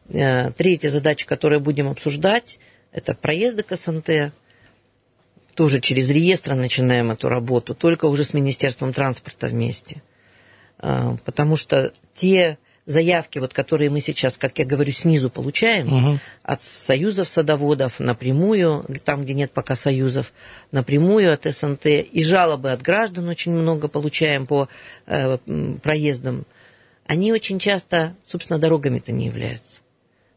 Третья 0.06 0.90
задача, 0.90 1.26
которую 1.26 1.60
будем 1.62 1.88
обсуждать, 1.88 2.58
это 2.92 3.14
проезды 3.14 3.62
к 3.62 3.74
СНТ. 3.74 4.34
Тоже 5.54 5.80
через 5.80 6.10
реестр 6.10 6.52
начинаем 6.54 7.10
эту 7.10 7.30
работу, 7.30 7.74
только 7.74 8.04
уже 8.04 8.24
с 8.24 8.34
Министерством 8.34 8.92
транспорта 8.92 9.46
вместе. 9.46 10.02
Потому 10.76 11.56
что 11.56 11.90
те 12.12 12.58
заявки, 12.86 13.38
вот, 13.38 13.54
которые 13.54 13.90
мы 13.90 14.00
сейчас, 14.00 14.36
как 14.36 14.58
я 14.58 14.64
говорю, 14.64 14.92
снизу 14.92 15.30
получаем, 15.30 15.92
угу. 15.92 16.20
от 16.42 16.62
союзов 16.62 17.28
садоводов 17.28 17.98
напрямую, 17.98 18.84
там, 19.04 19.24
где 19.24 19.34
нет 19.34 19.52
пока 19.52 19.74
союзов, 19.74 20.32
напрямую 20.70 21.32
от 21.32 21.44
СНТ, 21.44 21.86
и 21.86 22.22
жалобы 22.22 22.72
от 22.72 22.82
граждан 22.82 23.28
очень 23.28 23.52
много 23.52 23.88
получаем 23.88 24.46
по 24.46 24.68
э, 25.06 25.38
проездам, 25.82 26.44
они 27.06 27.32
очень 27.32 27.58
часто, 27.58 28.14
собственно, 28.26 28.58
дорогами-то 28.58 29.12
не 29.12 29.26
являются. 29.26 29.80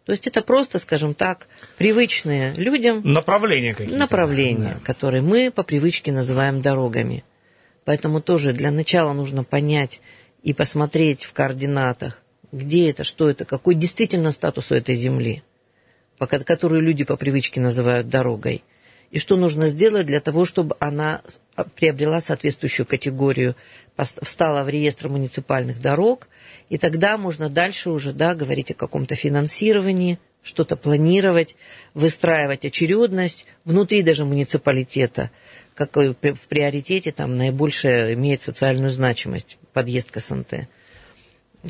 То 0.06 0.14
есть 0.14 0.26
это 0.26 0.42
просто, 0.42 0.80
скажем 0.80 1.14
так, 1.14 1.48
привычные 1.78 2.54
людям... 2.54 3.02
Направления 3.04 3.74
какие-то. 3.74 4.00
Направления, 4.00 4.76
да. 4.76 4.86
которые 4.86 5.22
мы 5.22 5.52
по 5.52 5.64
привычке 5.64 6.14
называем 6.14 6.62
дорогами. 6.62 7.26
Поэтому 7.84 8.22
тоже 8.22 8.54
для 8.54 8.72
начала 8.72 9.12
нужно 9.12 9.44
понять 9.44 10.00
и 10.44 10.54
посмотреть 10.54 11.26
в 11.26 11.34
координатах, 11.34 12.22
где 12.52 12.90
это, 12.90 13.04
что 13.04 13.30
это, 13.30 13.46
какой 13.46 13.76
действительно 13.76 14.32
статус 14.32 14.72
у 14.72 14.76
этой 14.76 14.96
земли, 14.96 15.44
которую 16.18 16.82
люди 16.82 17.04
по 17.04 17.18
привычке 17.18 17.60
называют 17.60 18.10
дорогой, 18.10 18.64
и 19.12 19.20
что 19.20 19.38
нужно 19.38 19.68
сделать 19.68 20.06
для 20.08 20.20
того, 20.20 20.46
чтобы 20.46 20.76
она 20.80 21.22
приобрела 21.76 22.20
соответствующую 22.20 22.86
категорию, 22.86 23.56
встала 24.22 24.64
в 24.64 24.70
реестр 24.70 25.08
муниципальных 25.08 25.82
дорог, 25.82 26.28
и 26.70 26.78
тогда 26.78 27.18
можно 27.18 27.50
дальше 27.50 27.90
уже 27.90 28.12
да, 28.12 28.36
говорить 28.36 28.72
о 28.72 28.76
каком-то 28.76 29.16
финансировании, 29.16 30.20
что-то 30.44 30.76
планировать, 30.76 31.56
выстраивать 31.94 32.66
очередность 32.66 33.46
внутри 33.66 34.02
даже 34.02 34.26
муниципалитета, 34.26 35.32
какой 35.74 36.10
в 36.10 36.48
приоритете 36.48 37.12
там 37.12 37.38
наибольшая 37.38 38.14
имеет 38.14 38.42
социальную 38.42 38.92
значимость 38.92 39.58
подъезд 39.74 40.12
к 40.12 40.20
СНТ. 40.20 40.68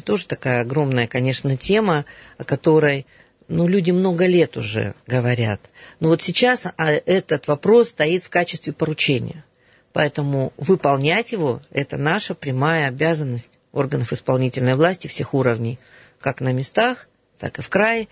Тоже 0.04 0.26
такая 0.26 0.62
огромная, 0.62 1.08
конечно, 1.08 1.58
тема, 1.58 2.06
о 2.38 2.44
которой 2.44 3.06
ну, 3.48 3.68
люди 3.68 3.92
много 3.92 4.26
лет 4.26 4.58
уже 4.58 4.94
говорят. 5.06 5.62
Но 6.00 6.10
вот 6.10 6.22
сейчас 6.22 6.66
а, 6.66 6.92
этот 6.92 7.48
вопрос 7.48 7.90
стоит 7.90 8.24
в 8.24 8.30
качестве 8.30 8.74
поручения. 8.74 9.46
Поэтому 9.94 10.54
выполнять 10.58 11.32
его– 11.32 11.62
это 11.72 11.98
наша 11.98 12.36
прямая 12.36 12.88
обязанность 12.88 13.50
органов 13.72 14.14
исполнительной 14.14 14.76
власти 14.76 15.08
всех 15.08 15.34
уровней, 15.34 15.80
как 16.20 16.42
на 16.42 16.52
местах, 16.54 17.08
так 17.40 17.60
и 17.60 17.62
в 17.62 17.70
крае. 17.70 18.08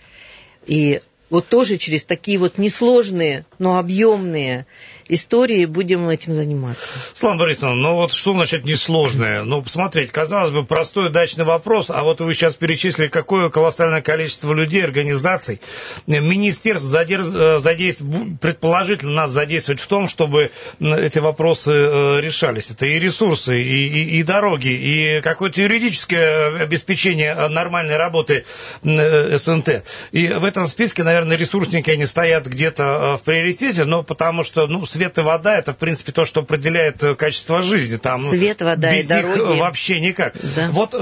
И 0.65 1.02
вот 1.30 1.48
тоже 1.48 1.78
через 1.78 2.04
такие 2.04 2.38
вот 2.38 2.58
несложные, 2.58 3.45
но 3.60 3.78
объемные 3.78 4.65
истории 5.08 5.65
будем 5.65 6.10
этим 6.10 6.34
заниматься. 6.34 6.88
Слава 7.13 7.38
Борисовна, 7.38 7.76
ну 7.76 7.96
вот 7.96 8.13
что 8.13 8.34
значит 8.34 8.65
несложное? 8.65 9.44
Ну, 9.44 9.62
посмотреть, 9.62 10.12
казалось 10.12 10.52
бы, 10.52 10.65
простой 10.65 11.12
дачный 11.12 11.46
вопрос, 11.46 11.89
а 11.89 12.04
вот 12.04 12.22
вы 12.22 12.34
сейчас 12.34 12.56
перечислили, 12.56 13.08
какое 13.08 13.50
колоссальное 13.50 14.02
количество 14.02 14.54
людей, 14.54 14.84
организаций, 14.84 15.62
министерств 16.08 16.88
задействует, 16.88 18.39
предположительно 18.39 19.13
нас 19.13 19.32
задействовать 19.32 19.82
в 19.82 19.88
том, 19.88 20.10
чтобы 20.10 20.52
эти 20.80 21.20
вопросы 21.20 21.72
э, 21.72 22.22
решались. 22.22 22.70
Это 22.72 22.86
и 22.86 23.00
ресурсы, 23.00 23.62
и, 23.62 23.88
и, 23.88 24.20
и 24.20 24.24
дороги, 24.24 24.68
и 24.68 25.22
какое-то 25.22 25.62
юридическое 25.62 26.62
обеспечение 26.62 27.36
нормальной 27.50 27.98
работы 27.98 28.46
э, 28.84 29.38
СНТ. 29.38 29.84
И 30.12 30.28
в 30.28 30.44
этом 30.44 30.68
списке, 30.68 31.04
наверное, 31.04 31.38
ресурсники, 31.38 31.89
они 31.89 32.06
стоят 32.06 32.48
где-то 32.48 32.84
э, 32.84 33.18
в 33.18 33.22
приоритете, 33.22 33.86
но 33.86 34.04
потому 34.04 34.44
что, 34.44 34.68
ну, 34.68 34.86
свет 34.96 35.18
и 35.18 35.22
вода 35.22 35.58
это, 35.58 35.74
в 35.74 35.78
принципе, 35.78 36.12
то, 36.12 36.26
что 36.26 36.42
определяет 36.42 37.04
э, 37.04 37.16
качество 37.16 37.62
жизни. 37.62 37.98
Там, 37.98 38.24
ну, 38.24 38.30
свет, 38.32 38.62
вода 38.62 38.94
без 38.94 39.06
и 39.06 39.08
дороги. 39.08 39.40
них 39.40 39.60
вообще 39.60 40.00
никак. 40.00 40.36
Да. 40.56 40.70
Вот 40.72 40.94
э, 40.94 40.98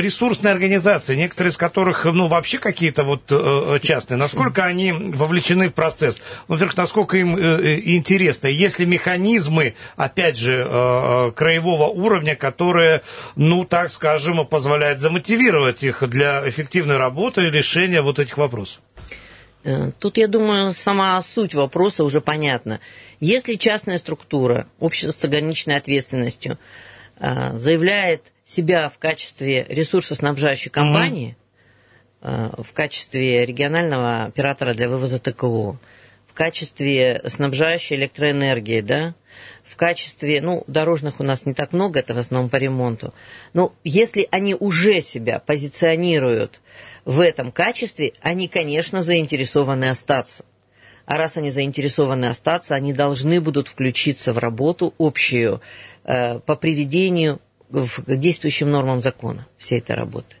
ресурсные 0.00 0.52
организации, 0.52 1.14
некоторые 1.14 1.52
из 1.52 1.56
которых, 1.56 2.04
ну, 2.04 2.26
вообще 2.26 2.58
какие-то 2.58 3.04
вот 3.04 3.22
э, 3.30 3.78
частные, 3.82 4.18
насколько 4.18 4.64
они 4.64 4.92
вовлечены 4.92 5.68
в 5.68 5.74
процесс? 5.74 6.20
Во-первых, 6.48 6.76
насколько 6.76 7.16
им 7.16 7.36
э, 7.36 7.40
э 7.40 7.96
интересно? 7.96 8.48
Есть 8.48 8.78
ли 8.80 8.86
механизмы, 8.86 9.74
опять 9.96 10.36
же, 10.36 10.66
э, 10.68 11.32
краевого 11.36 11.86
уровня, 11.86 12.34
которые, 12.34 13.02
ну, 13.36 13.64
так 13.64 13.90
скажем, 13.90 14.44
позволяют 14.46 15.00
замотивировать 15.00 15.82
их 15.84 16.08
для 16.08 16.48
эффективной 16.48 16.96
работы 16.96 17.46
и 17.46 17.50
решения 17.50 18.02
вот 18.02 18.18
этих 18.18 18.38
вопросов? 18.38 18.80
Э, 19.66 19.90
тут, 19.98 20.16
я 20.16 20.28
думаю, 20.28 20.72
сама 20.72 21.20
суть 21.22 21.54
вопроса 21.54 22.04
уже 22.04 22.20
понятна. 22.20 22.78
Если 23.20 23.54
частная 23.54 23.98
структура, 23.98 24.66
общество 24.78 25.12
с 25.12 25.24
ограниченной 25.24 25.76
ответственностью, 25.76 26.58
э, 27.18 27.56
заявляет 27.58 28.32
себя 28.44 28.88
в 28.88 28.98
качестве 28.98 29.64
ресурсоснабжающей 29.68 30.70
компании, 30.70 31.36
э, 32.20 32.50
в 32.58 32.72
качестве 32.72 33.46
регионального 33.46 34.24
оператора 34.24 34.74
для 34.74 34.88
вывоза 34.88 35.18
ТКО, 35.18 35.78
в 36.26 36.34
качестве 36.34 37.22
снабжающей 37.26 37.96
электроэнергии, 37.96 38.82
да, 38.82 39.14
в 39.64 39.76
качестве, 39.76 40.40
ну, 40.42 40.64
дорожных 40.66 41.18
у 41.20 41.22
нас 41.22 41.46
не 41.46 41.54
так 41.54 41.72
много, 41.72 42.00
это 42.00 42.14
в 42.14 42.18
основном 42.18 42.50
по 42.50 42.56
ремонту, 42.56 43.14
но 43.54 43.74
если 43.82 44.28
они 44.30 44.54
уже 44.54 45.00
себя 45.00 45.38
позиционируют 45.38 46.60
в 47.04 47.20
этом 47.20 47.50
качестве, 47.50 48.12
они, 48.20 48.48
конечно, 48.48 49.02
заинтересованы 49.02 49.88
остаться. 49.88 50.44
А 51.06 51.16
раз 51.16 51.36
они 51.36 51.50
заинтересованы 51.50 52.26
остаться, 52.26 52.74
они 52.74 52.92
должны 52.92 53.40
будут 53.40 53.68
включиться 53.68 54.32
в 54.32 54.38
работу 54.38 54.92
общую 54.98 55.60
э, 56.04 56.40
по 56.40 56.56
приведению 56.56 57.40
к 57.70 58.16
действующим 58.16 58.70
нормам 58.70 59.00
закона 59.00 59.46
всей 59.56 59.78
этой 59.78 59.94
работы. 59.96 60.36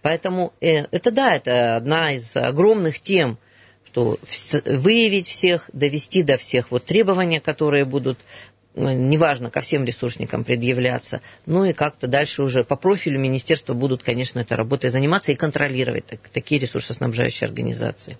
Поэтому 0.00 0.52
э, 0.60 0.86
это 0.90 1.10
да, 1.10 1.34
это 1.34 1.76
одна 1.76 2.12
из 2.12 2.34
огромных 2.36 3.00
тем, 3.00 3.38
что 3.84 4.18
выявить 4.64 5.26
всех, 5.26 5.68
довести 5.72 6.22
до 6.22 6.36
всех 6.36 6.70
вот 6.70 6.84
требования, 6.84 7.40
которые 7.40 7.84
будут 7.84 8.18
неважно, 8.74 9.50
ко 9.50 9.60
всем 9.60 9.84
ресурсникам 9.84 10.44
предъявляться, 10.44 11.20
ну 11.46 11.64
и 11.64 11.72
как-то 11.72 12.06
дальше 12.06 12.42
уже 12.42 12.64
по 12.64 12.76
профилю 12.76 13.18
министерства 13.18 13.74
будут, 13.74 14.02
конечно, 14.02 14.40
этой 14.40 14.56
работой 14.56 14.90
заниматься 14.90 15.32
и 15.32 15.36
контролировать 15.36 16.06
так, 16.06 16.28
такие 16.28 16.60
ресурсоснабжающие 16.60 17.46
организации. 17.46 18.16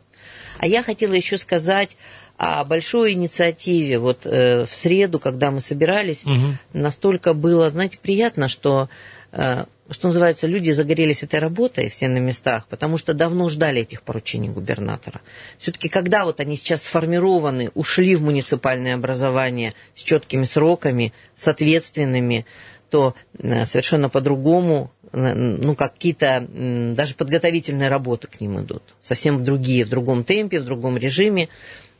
А 0.58 0.66
я 0.66 0.82
хотела 0.82 1.14
еще 1.14 1.38
сказать 1.38 1.96
о 2.36 2.64
большой 2.64 3.12
инициативе. 3.12 3.98
Вот 3.98 4.26
э, 4.26 4.66
в 4.66 4.74
среду, 4.74 5.18
когда 5.18 5.50
мы 5.50 5.60
собирались, 5.60 6.24
угу. 6.24 6.56
настолько 6.72 7.32
было, 7.32 7.70
знаете, 7.70 7.98
приятно, 8.00 8.48
что, 8.48 8.88
э, 9.32 9.64
что 9.90 10.09
называется, 10.09 10.46
люди 10.46 10.70
загорелись 10.70 11.22
этой 11.22 11.40
работой 11.40 11.88
все 11.88 12.09
на 12.09 12.18
местах, 12.18 12.66
потому 12.68 12.98
что 12.98 13.14
давно 13.14 13.48
ждали 13.48 13.83
этих 13.83 14.03
поручений 14.03 14.48
губернатора. 14.48 15.20
Все-таки, 15.59 15.88
когда 15.88 16.24
вот 16.24 16.40
они 16.40 16.57
сейчас 16.57 16.83
сформированы, 16.83 17.70
ушли 17.74 18.14
в 18.14 18.22
муниципальное 18.22 18.94
образование 18.94 19.74
с 19.94 20.03
четкими 20.03 20.44
сроками, 20.44 21.12
с 21.35 21.48
ответственными, 21.48 22.46
то 22.90 23.14
э, 23.38 23.66
совершенно 23.66 24.09
по-другому 24.09 24.90
ну, 25.12 25.74
какие-то 25.74 26.46
даже 26.94 27.14
подготовительные 27.14 27.88
работы 27.88 28.29
к 28.29 28.40
ним 28.40 28.61
идут. 28.61 28.83
Совсем 29.03 29.42
другие, 29.44 29.85
в 29.85 29.88
другом 29.88 30.22
темпе, 30.24 30.61
в 30.61 30.64
другом 30.64 30.96
режиме. 30.96 31.48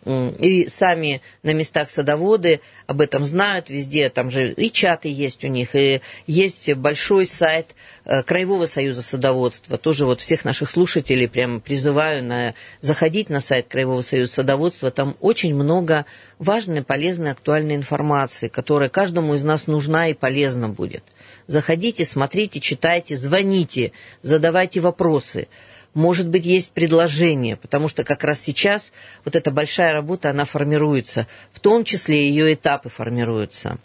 И 0.06 0.66
сами 0.70 1.20
на 1.42 1.52
местах 1.52 1.90
садоводы 1.90 2.60
об 2.86 3.02
этом 3.02 3.22
знают 3.22 3.68
везде, 3.68 4.08
там 4.08 4.30
же 4.30 4.52
и 4.52 4.72
чаты 4.72 5.10
есть 5.10 5.44
у 5.44 5.48
них, 5.48 5.76
и 5.76 6.00
есть 6.26 6.72
большой 6.74 7.26
сайт 7.26 7.74
э, 8.06 8.22
Краевого 8.22 8.64
союза 8.64 9.02
садоводства. 9.02 9.76
Тоже 9.76 10.06
вот 10.06 10.22
всех 10.22 10.46
наших 10.46 10.70
слушателей 10.70 11.28
прямо 11.28 11.60
призываю 11.60 12.24
на, 12.24 12.54
заходить 12.80 13.28
на 13.28 13.40
сайт 13.40 13.66
Краевого 13.68 14.00
союза 14.00 14.32
садоводства. 14.32 14.90
Там 14.90 15.16
очень 15.20 15.54
много 15.54 16.06
важной, 16.38 16.82
полезной, 16.82 17.32
актуальной 17.32 17.74
информации, 17.74 18.48
которая 18.48 18.88
каждому 18.88 19.34
из 19.34 19.44
нас 19.44 19.66
нужна 19.66 20.08
и 20.08 20.14
полезна 20.14 20.70
будет. 20.70 21.04
Заходите, 21.46 22.06
смотрите, 22.06 22.58
читайте, 22.60 23.16
звоните, 23.16 23.92
задавайте 24.22 24.80
вопросы. 24.80 25.48
Может 25.94 26.29
быть, 26.29 26.44
есть 26.44 26.72
предложение, 26.72 27.57
потому 27.57 27.88
что 27.88 28.05
как 28.05 28.22
раз 28.22 28.40
сейчас 28.40 28.92
вот 29.24 29.35
эта 29.35 29.50
большая 29.50 29.92
работа, 29.92 30.31
она 30.31 30.44
формируется, 30.44 31.26
в 31.53 31.59
том 31.59 31.85
числе 31.85 32.29
ее 32.29 32.55
этапы 32.55 32.88
формируются. 32.88 33.79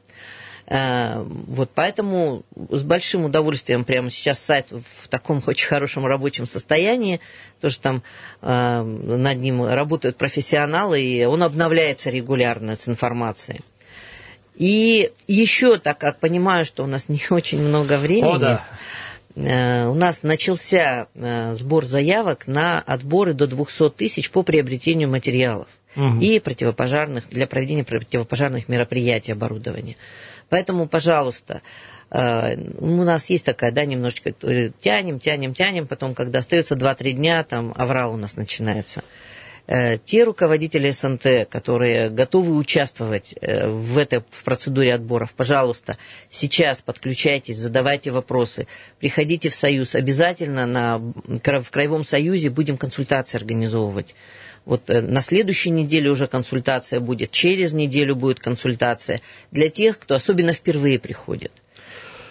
Э, 0.68 1.24
вот 1.24 1.72
поэтому 1.74 2.44
с 2.70 2.84
большим 2.84 3.26
удовольствием 3.26 3.84
прямо 3.84 4.10
сейчас 4.10 4.40
сайт 4.40 4.68
в 4.72 5.08
таком 5.08 5.42
очень 5.46 5.68
хорошем 5.68 6.06
рабочем 6.06 6.46
состоянии, 6.48 7.22
тоже 7.62 7.80
там 7.80 8.04
э, 8.42 8.82
над 8.82 9.38
ним 9.38 9.66
работают 9.66 10.18
профессионалы, 10.18 11.02
и 11.02 11.26
он 11.26 11.44
обновляется 11.44 12.10
регулярно 12.10 12.76
с 12.76 12.88
информацией. 12.88 13.62
И 14.56 15.12
еще, 15.28 15.78
так 15.78 15.98
как 15.98 16.20
понимаю, 16.20 16.66
что 16.66 16.84
у 16.84 16.88
нас 16.88 17.10
не 17.10 17.22
очень 17.30 17.62
много 17.62 17.98
времени, 17.98 18.36
О, 18.36 18.38
да. 18.38 18.64
Э, 19.36 19.88
у 19.88 19.94
нас 19.96 20.24
начался 20.24 21.08
э, 21.14 21.56
сбор 21.56 21.86
заявок 21.86 22.48
на 22.48 22.80
отборы 22.80 23.34
до 23.34 23.48
200 23.48 23.90
тысяч 23.92 24.32
по 24.32 24.44
приобретению 24.44 25.10
материалов 25.10 25.68
угу. 25.96 26.20
и 26.20 26.40
противопожарных, 26.40 27.28
для 27.30 27.46
проведения 27.46 27.84
противопожарных 27.84 28.70
мероприятий 28.70 29.34
оборудования. 29.34 29.98
Поэтому, 30.48 30.88
пожалуйста, 30.88 31.62
э, 32.12 32.56
у 32.78 33.04
нас 33.04 33.30
есть 33.30 33.44
такая, 33.44 33.72
да, 33.72 33.84
немножечко 33.84 34.32
тянем, 34.80 35.20
тянем, 35.20 35.54
тянем, 35.54 35.88
потом, 35.88 36.16
когда 36.16 36.40
остается 36.40 36.76
2-3 36.76 37.12
дня, 37.12 37.44
там 37.44 37.74
аврал 37.76 38.14
у 38.14 38.18
нас 38.18 38.38
начинается. 38.38 39.04
Э, 39.68 39.98
те 39.98 40.24
руководители 40.24 40.92
СНТ, 40.92 41.50
которые 41.50 42.10
готовы 42.10 42.56
участвовать 42.56 43.34
э, 43.42 43.68
в 43.68 43.98
этой 43.98 44.20
в 44.30 44.44
процедуре 44.44 44.94
отборов, 44.94 45.34
пожалуйста, 45.34 45.98
сейчас 46.30 46.82
подключайтесь, 46.82 47.58
задавайте 47.58 48.12
вопросы, 48.12 48.68
приходите 49.00 49.50
в 49.50 49.56
Союз. 49.56 49.96
Обязательно 49.96 50.68
на, 50.68 50.98
в 51.00 51.70
Краевом 51.72 52.06
Союзе 52.06 52.50
будем 52.52 52.78
консультации 52.78 53.38
организовывать. 53.38 54.14
Вот 54.66 54.90
э, 54.90 55.02
на 55.02 55.22
следующей 55.24 55.72
неделе 55.72 56.12
уже 56.12 56.28
консультация 56.28 57.00
будет, 57.00 57.32
через 57.32 57.74
неделю 57.74 58.16
будет 58.16 58.40
консультация 58.40 59.20
для 59.50 59.70
тех, 59.70 59.98
кто 59.98 60.14
особенно 60.14 60.54
впервые 60.54 61.00
приходит. 61.00 61.52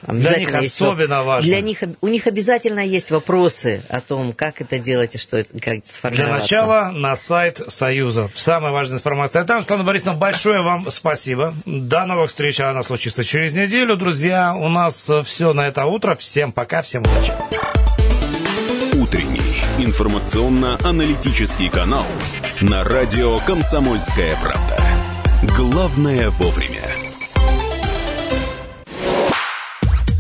Для 0.07 0.39
них 0.39 0.55
особенно 0.55 1.15
есть, 1.15 1.27
важно. 1.27 1.49
Для 1.49 1.61
них, 1.61 1.83
у 2.01 2.09
них 2.09 2.27
обязательно 2.27 2.81
есть 2.81 3.11
вопросы 3.11 3.83
о 3.89 4.01
том, 4.01 4.33
как 4.33 4.61
это 4.61 4.79
делать 4.79 5.15
и 5.15 5.19
что 5.19 5.37
это, 5.37 5.59
как 5.59 5.87
сформироваться. 5.87 6.15
Для 6.15 6.27
начала 6.27 6.91
на 6.93 7.17
сайт 7.17 7.61
Союза. 7.69 8.31
Самая 8.35 8.73
важная 8.73 8.99
информация. 8.99 9.45
Там, 9.45 9.61
Светлана 9.61 9.85
Борисовна, 9.85 10.15
большое 10.15 10.63
вам 10.63 10.91
спасибо. 10.91 11.55
До 11.65 12.07
новых 12.07 12.31
встреч. 12.31 12.61
Она 12.61 12.83
случится 12.83 13.25
через 13.25 13.53
неделю. 13.53 13.97
Друзья, 13.97 14.55
у 14.55 14.69
нас 14.69 15.11
все 15.25 15.53
на 15.53 15.67
это 15.67 15.85
утро. 15.87 16.15
Всем 16.17 16.53
пока, 16.53 16.83
всем 16.83 17.03
удачи. 17.03 17.33
Утренний 18.95 19.41
информационно-аналитический 19.79 21.69
канал 21.69 22.07
на 22.61 22.85
радио 22.85 23.39
«Комсомольская 23.41 24.37
правда». 24.43 24.79
Главное 25.57 26.31
вовремя. 26.31 26.74